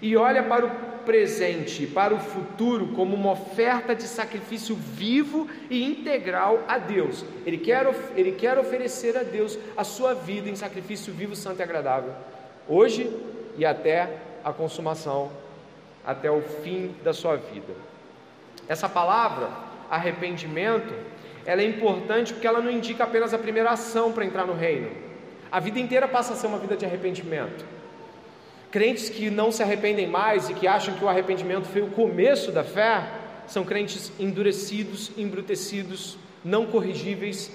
[0.02, 0.70] e olha para o
[1.06, 7.26] presente, para o futuro, como uma oferta de sacrifício vivo e integral a Deus.
[7.46, 11.64] Ele quer, ele quer oferecer a Deus a sua vida em sacrifício vivo, santo e
[11.64, 12.14] agradável,
[12.68, 13.12] hoje
[13.58, 15.32] e até a consumação,
[16.06, 17.74] até o fim da sua vida.
[18.68, 19.50] Essa palavra,
[19.90, 20.94] arrependimento,
[21.46, 25.05] ela é importante porque ela não indica apenas a primeira ação para entrar no reino
[25.56, 27.64] a vida inteira passa a ser uma vida de arrependimento.
[28.70, 32.52] Crentes que não se arrependem mais e que acham que o arrependimento foi o começo
[32.52, 33.10] da fé,
[33.48, 37.54] são crentes endurecidos, embrutecidos, não corrigíveis,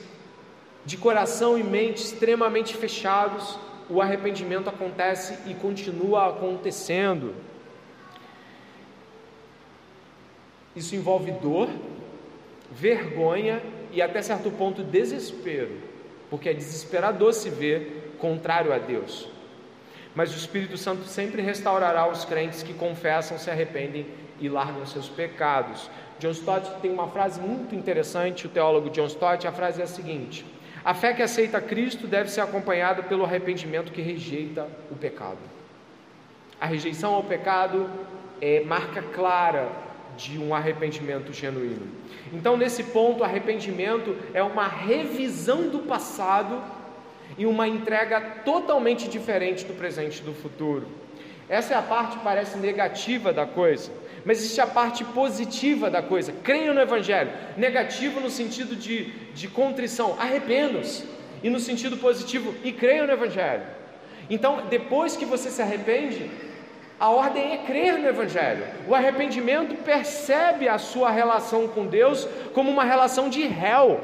[0.82, 3.58] de coração e mente extremamente fechados.
[3.90, 7.34] O arrependimento acontece e continua acontecendo.
[10.74, 11.68] Isso envolve dor,
[12.72, 15.89] vergonha e até certo ponto desespero
[16.30, 19.28] porque é desesperador se ver contrário a Deus.
[20.14, 24.06] mas o Espírito Santo sempre restaurará os crentes que confessam, se arrependem
[24.40, 25.88] e largam seus pecados.
[26.18, 29.86] John Stott tem uma frase muito interessante, o teólogo John Stott, a frase é a
[29.86, 30.44] seguinte:
[30.84, 35.38] A fé que aceita Cristo deve ser acompanhada pelo arrependimento que rejeita o pecado.
[36.60, 37.88] A rejeição ao pecado
[38.40, 39.68] é marca clara
[40.16, 41.86] de um arrependimento genuíno.
[42.32, 46.62] Então, nesse ponto, arrependimento é uma revisão do passado
[47.36, 50.86] e uma entrega totalmente diferente do presente e do futuro.
[51.48, 53.90] Essa é a parte parece negativa da coisa,
[54.24, 56.32] mas existe a parte positiva da coisa.
[56.44, 57.32] Creio no Evangelho.
[57.56, 61.04] Negativo no sentido de, de contrição, arrependo-se.
[61.42, 63.64] E no sentido positivo, e creio no Evangelho.
[64.28, 66.30] Então, depois que você se arrepende,
[67.00, 68.66] a ordem é crer no Evangelho.
[68.86, 73.98] O arrependimento percebe a sua relação com Deus como uma relação de réu,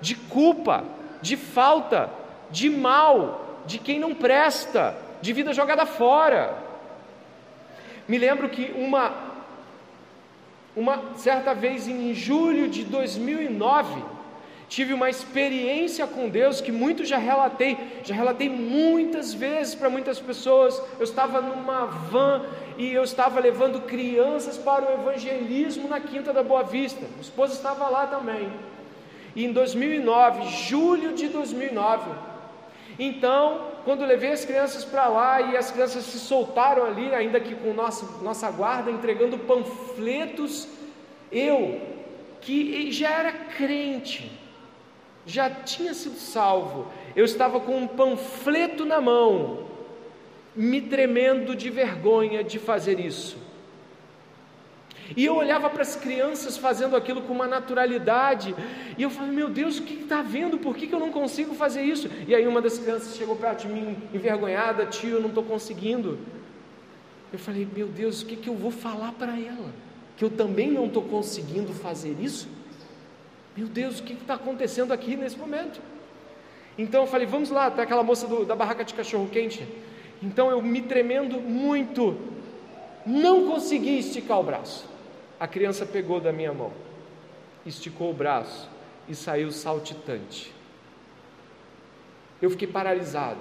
[0.00, 0.84] de culpa,
[1.20, 2.08] de falta,
[2.48, 6.56] de mal, de quem não presta, de vida jogada fora.
[8.06, 9.12] Me lembro que uma,
[10.76, 14.00] uma certa vez em julho de 2009,
[14.72, 20.18] tive uma experiência com Deus que muito já relatei, já relatei muitas vezes para muitas
[20.18, 20.80] pessoas.
[20.98, 22.46] Eu estava numa van
[22.78, 27.02] e eu estava levando crianças para o evangelismo na Quinta da Boa Vista.
[27.02, 28.50] Minha esposa estava lá também.
[29.36, 32.10] E em 2009, julho de 2009,
[32.98, 37.54] então, quando levei as crianças para lá e as crianças se soltaram ali, ainda que
[37.54, 40.66] com nossa, nossa guarda, entregando panfletos,
[41.30, 41.78] eu,
[42.40, 44.41] que já era crente,
[45.26, 49.66] já tinha sido salvo, eu estava com um panfleto na mão,
[50.54, 53.36] me tremendo de vergonha de fazer isso.
[55.16, 58.54] E eu olhava para as crianças fazendo aquilo com uma naturalidade,
[58.96, 60.58] e eu falei: Meu Deus, o que está vendo?
[60.58, 62.08] Por que, que eu não consigo fazer isso?
[62.26, 66.18] E aí uma das crianças chegou perto de mim, envergonhada: Tio, eu não estou conseguindo.
[67.32, 69.72] Eu falei: Meu Deus, o que, que eu vou falar para ela?
[70.16, 72.48] Que eu também não estou conseguindo fazer isso?
[73.56, 75.80] Meu Deus, o que está acontecendo aqui nesse momento?
[76.78, 79.66] Então eu falei, vamos lá, tá aquela moça do, da barraca de cachorro quente.
[80.22, 82.16] Então eu me tremendo muito,
[83.04, 84.88] não consegui esticar o braço.
[85.38, 86.72] A criança pegou da minha mão,
[87.66, 88.70] esticou o braço
[89.08, 90.52] e saiu saltitante.
[92.40, 93.40] Eu fiquei paralisado.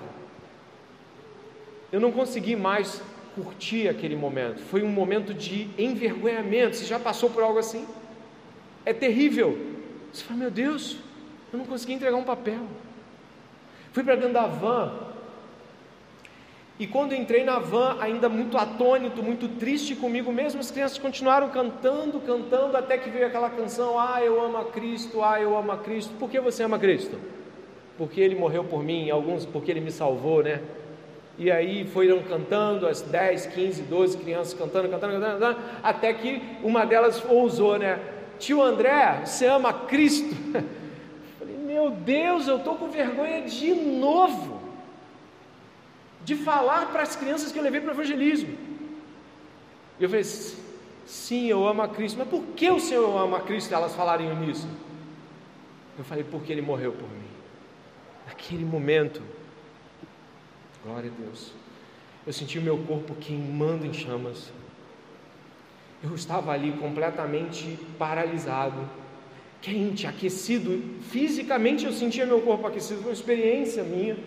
[1.91, 3.01] Eu não consegui mais
[3.35, 4.59] curtir aquele momento.
[4.59, 6.75] Foi um momento de envergonhamento.
[6.75, 7.87] Você já passou por algo assim?
[8.85, 9.70] É terrível.
[10.11, 10.97] Você fala, meu Deus,
[11.51, 12.59] eu não consegui entregar um papel.
[13.93, 14.93] Fui para dentro da van.
[16.79, 21.49] E quando entrei na van, ainda muito atônito, muito triste comigo mesmo, as crianças continuaram
[21.49, 25.71] cantando, cantando, até que veio aquela canção: Ah, eu amo a Cristo, ah, eu amo
[25.71, 26.11] a Cristo.
[26.17, 27.19] Por que você ama Cristo?
[27.97, 30.61] Porque Ele morreu por mim, alguns porque Ele me salvou, né?
[31.37, 36.41] E aí foram cantando, as 10, 15, 12 crianças cantando, cantando, cantando, cantando até que
[36.63, 37.99] uma delas ousou, né?
[38.41, 40.35] Tio André, você ama Cristo?
[41.37, 44.59] Falei, meu Deus, eu estou com vergonha de novo
[46.23, 48.57] de falar para as crianças que eu levei para o evangelismo.
[49.99, 53.41] E eu falei, sim, eu amo a Cristo, mas por que o Senhor ama a
[53.41, 53.73] Cristo?
[53.73, 54.67] Elas falariam nisso.
[55.97, 57.29] Eu falei, porque Ele morreu por mim.
[58.27, 59.21] Naquele momento,
[60.83, 61.51] glória a Deus,
[62.25, 64.51] eu senti o meu corpo queimando em chamas.
[66.03, 68.89] Eu estava ali completamente paralisado,
[69.61, 70.81] quente, aquecido.
[71.09, 74.17] Fisicamente eu sentia meu corpo aquecido, foi uma experiência minha.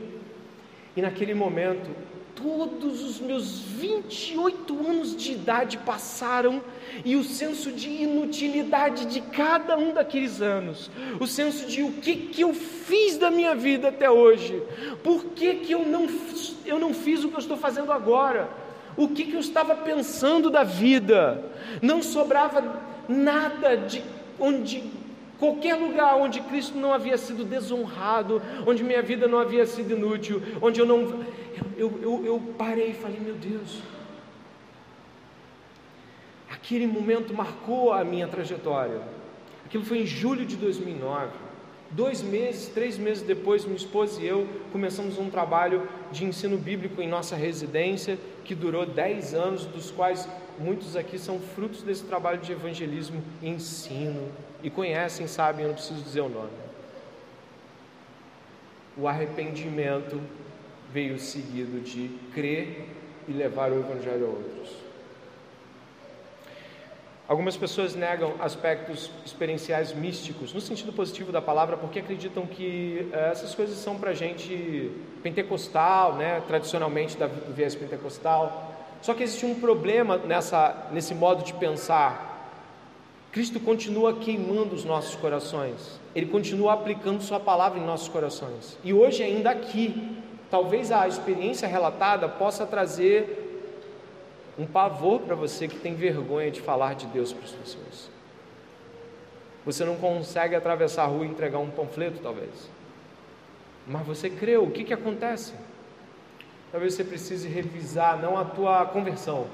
[0.96, 1.90] E naquele momento,
[2.36, 6.62] todos os meus 28 anos de idade passaram
[7.04, 12.14] e o senso de inutilidade de cada um daqueles anos, o senso de o que,
[12.14, 14.62] que eu fiz da minha vida até hoje,
[15.02, 16.08] por que, que eu, não,
[16.64, 18.48] eu não fiz o que eu estou fazendo agora
[18.96, 21.44] o que, que eu estava pensando da vida,
[21.82, 24.02] não sobrava nada de
[24.38, 24.82] onde
[25.38, 30.42] qualquer lugar onde Cristo não havia sido desonrado, onde minha vida não havia sido inútil,
[30.62, 31.24] onde eu não.
[31.76, 33.80] Eu, eu, eu parei e falei, meu Deus,
[36.50, 39.02] aquele momento marcou a minha trajetória.
[39.66, 41.43] Aquilo foi em julho de 2009.
[41.94, 47.00] Dois meses, três meses depois, minha esposa e eu começamos um trabalho de ensino bíblico
[47.00, 50.28] em nossa residência, que durou dez anos, dos quais
[50.58, 54.28] muitos aqui são frutos desse trabalho de evangelismo e ensino,
[54.60, 56.50] e conhecem, sabem, eu não preciso dizer o nome.
[58.96, 60.20] O arrependimento
[60.92, 62.88] veio seguido de crer
[63.28, 64.83] e levar o evangelho a outros.
[67.26, 73.30] Algumas pessoas negam aspectos experienciais místicos, no sentido positivo da palavra, porque acreditam que eh,
[73.32, 74.90] essas coisas são para gente
[75.22, 78.74] pentecostal, né, tradicionalmente do viés pentecostal.
[79.00, 82.50] Só que existe um problema nessa, nesse modo de pensar.
[83.32, 88.76] Cristo continua queimando os nossos corações, Ele continua aplicando Sua palavra em nossos corações.
[88.84, 90.14] E hoje, ainda aqui,
[90.50, 93.43] talvez a experiência relatada possa trazer
[94.58, 98.10] um pavor para você que tem vergonha de falar de Deus para as pessoas.
[99.64, 102.70] Você não consegue atravessar a rua e entregar um panfleto, talvez.
[103.86, 105.54] Mas você creu, o que, que acontece?
[106.70, 109.46] Talvez você precise revisar não a tua conversão,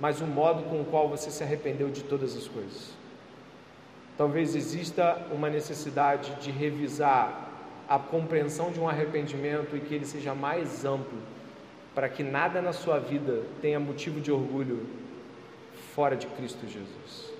[0.00, 2.90] mas o modo com o qual você se arrependeu de todas as coisas.
[4.16, 7.50] Talvez exista uma necessidade de revisar
[7.88, 11.18] a compreensão de um arrependimento e que ele seja mais amplo
[11.96, 14.86] para que nada na sua vida tenha motivo de orgulho
[15.94, 17.32] fora de Cristo Jesus.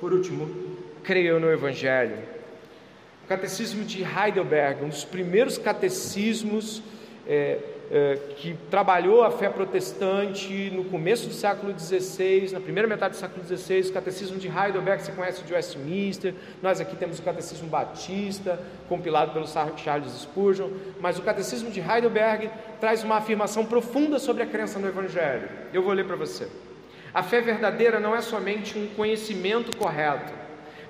[0.00, 2.18] Por último, creio no Evangelho.
[3.24, 6.82] O Catecismo de Heidelberg, um dos primeiros catecismos
[7.28, 7.60] é,
[8.36, 13.44] que trabalhou a fé protestante no começo do século XVI, na primeira metade do século
[13.44, 18.58] XVI, o catecismo de Heidelberg, você conhece de Westminster, nós aqui temos o catecismo batista,
[18.88, 20.70] compilado pelo Charles Spurgeon,
[21.00, 25.48] mas o catecismo de Heidelberg traz uma afirmação profunda sobre a crença no Evangelho.
[25.72, 26.48] Eu vou ler para você.
[27.12, 30.43] A fé verdadeira não é somente um conhecimento correto,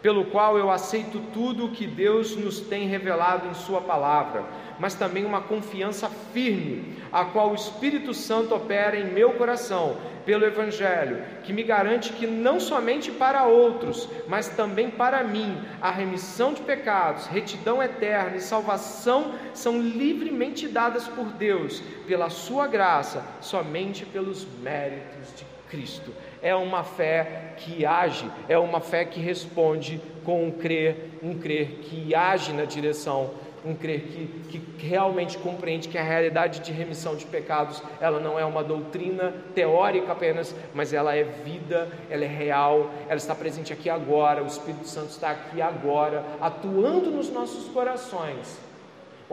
[0.05, 4.45] pelo qual eu aceito tudo o que Deus nos tem revelado em Sua palavra,
[4.79, 9.97] mas também uma confiança firme, a qual o Espírito Santo opera em meu coração,
[10.27, 15.91] pelo Evangelho, que me garante que não somente para outros, mas também para mim, a
[15.91, 23.25] remissão de pecados, retidão eterna e salvação são livremente dadas por Deus, pela Sua graça,
[23.41, 26.13] somente pelos méritos de Cristo.
[26.45, 31.81] É uma fé que age, é uma fé que responde com um crer, um crer
[31.83, 33.31] que age na direção
[33.65, 38.39] um crer que, que realmente compreende que a realidade de remissão de pecados, ela não
[38.39, 43.73] é uma doutrina teórica apenas, mas ela é vida, ela é real, ela está presente
[43.73, 48.59] aqui agora, o Espírito Santo está aqui agora, atuando nos nossos corações,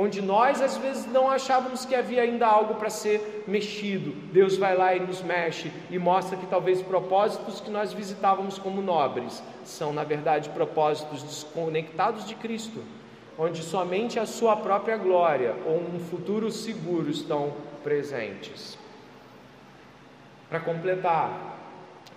[0.01, 4.75] onde nós às vezes não achávamos que havia ainda algo para ser mexido, Deus vai
[4.75, 9.93] lá e nos mexe e mostra que talvez propósitos que nós visitávamos como nobres são
[9.93, 12.81] na verdade propósitos desconectados de Cristo
[13.37, 18.77] onde somente a sua própria glória ou um futuro seguro estão presentes.
[20.49, 21.57] Para completar,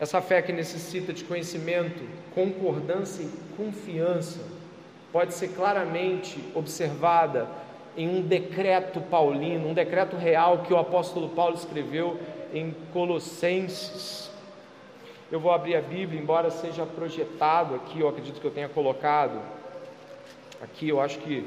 [0.01, 2.03] essa fé que necessita de conhecimento,
[2.35, 4.41] concordância e confiança
[5.13, 7.49] pode ser claramente observada
[7.97, 12.19] em um decreto paulino, um decreto real que o apóstolo Paulo escreveu
[12.53, 14.31] em Colossenses.
[15.31, 19.41] Eu vou abrir a Bíblia, embora seja projetado aqui, eu acredito que eu tenha colocado
[20.65, 21.47] Aqui eu acho que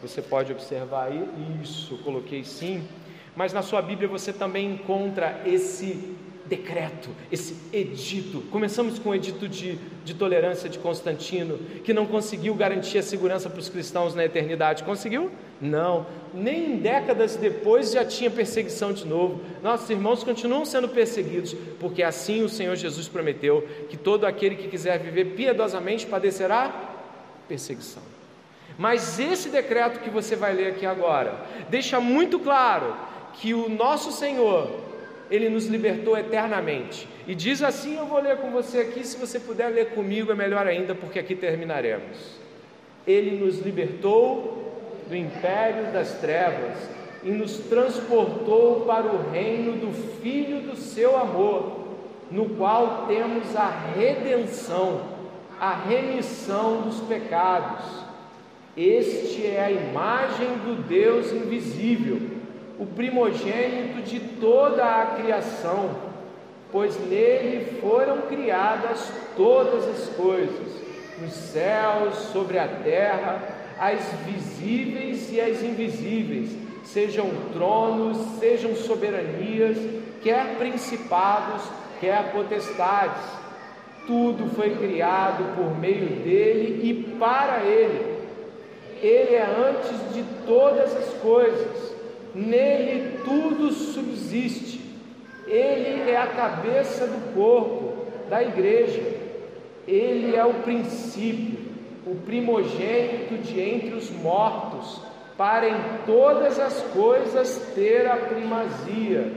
[0.00, 1.28] você pode observar aí,
[1.62, 2.88] isso, coloquei sim,
[3.36, 6.16] mas na sua Bíblia você também encontra esse
[6.46, 8.42] decreto, esse edito.
[8.50, 13.48] Começamos com o edito de, de tolerância de Constantino, que não conseguiu garantir a segurança
[13.48, 14.84] para os cristãos na eternidade.
[14.84, 15.30] Conseguiu?
[15.60, 16.06] Não.
[16.34, 19.40] Nem décadas depois já tinha perseguição de novo.
[19.62, 24.68] Nossos irmãos continuam sendo perseguidos, porque assim o Senhor Jesus prometeu que todo aquele que
[24.68, 26.92] quiser viver piedosamente padecerá
[27.48, 28.02] perseguição.
[28.76, 32.94] Mas esse decreto que você vai ler aqui agora deixa muito claro
[33.34, 34.70] que o nosso Senhor,
[35.30, 37.08] ele nos libertou eternamente.
[37.26, 40.34] E diz assim: eu vou ler com você aqui, se você puder ler comigo é
[40.34, 42.38] melhor ainda, porque aqui terminaremos.
[43.06, 46.78] Ele nos libertou do império das trevas
[47.22, 51.88] e nos transportou para o reino do Filho do seu amor,
[52.30, 55.02] no qual temos a redenção,
[55.60, 58.04] a remissão dos pecados
[58.76, 62.20] este é a imagem do Deus invisível,
[62.78, 65.90] o primogênito de toda a criação,
[66.72, 70.82] pois nele foram criadas todas as coisas,
[71.20, 73.42] nos céus, sobre a terra,
[73.78, 76.50] as visíveis e as invisíveis,
[76.84, 79.78] sejam tronos, sejam soberanias,
[80.22, 81.62] quer principados,
[82.00, 83.22] quer potestades.
[84.06, 88.14] Tudo foi criado por meio dele e para ele
[89.04, 91.93] ele é antes de todas as coisas,
[92.34, 94.80] nele tudo subsiste,
[95.46, 99.02] ele é a cabeça do corpo, da igreja,
[99.86, 101.58] ele é o princípio,
[102.06, 105.00] o primogênito de entre os mortos,
[105.36, 109.32] para em todas as coisas ter a primazia,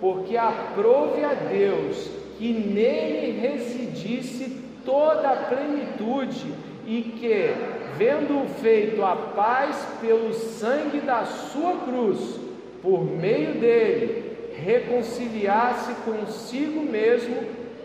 [0.00, 6.52] porque aprove a Deus que nele residisse toda a plenitude
[6.86, 7.54] e que,
[8.02, 12.40] vendo feito a paz pelo sangue da sua cruz,
[12.82, 17.36] por meio dele, reconciliasse consigo mesmo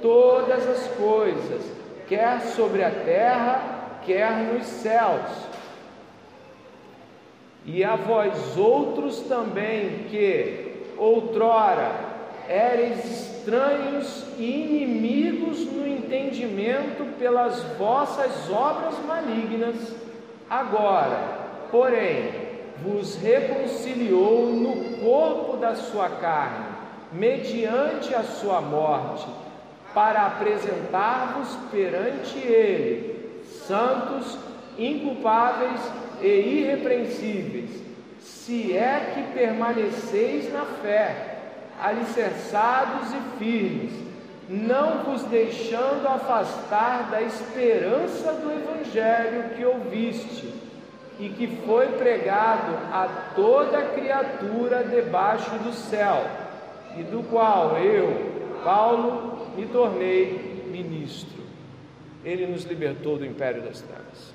[0.02, 1.62] todas as coisas,
[2.08, 5.32] quer sobre a terra, quer nos céus.
[7.64, 11.92] E a vós outros também que outrora
[12.50, 19.76] eres estranhos e inimigos no entendimento pelas vossas obras malignas,
[20.50, 22.48] agora, porém,
[22.84, 26.66] vos reconciliou no corpo da sua carne,
[27.12, 29.28] mediante a sua morte,
[29.94, 34.38] para apresentar-vos perante Ele, santos,
[34.78, 35.82] inculpáveis
[36.22, 37.82] e irrepreensíveis,
[38.20, 41.38] se é que permaneceis na fé
[41.82, 44.07] alicerçados e firmes,
[44.50, 50.54] não vos deixando afastar da esperança do Evangelho que ouviste
[51.20, 56.26] e que foi pregado a toda criatura debaixo do céu,
[56.96, 61.44] e do qual eu, Paulo, me tornei ministro.
[62.24, 64.34] Ele nos libertou do império das trevas.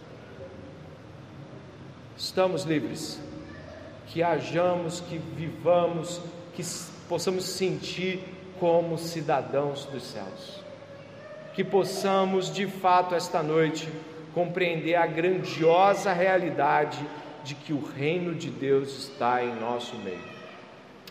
[2.16, 3.20] Estamos livres,
[4.08, 6.20] que hajamos, que vivamos,
[6.54, 6.62] que
[7.08, 8.22] possamos sentir
[8.62, 10.62] como cidadãos dos céus.
[11.52, 13.88] Que possamos, de fato, esta noite,
[14.32, 17.04] compreender a grandiosa realidade
[17.42, 20.22] de que o reino de Deus está em nosso meio.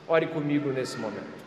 [0.08, 1.41] Ore comigo nesse momento.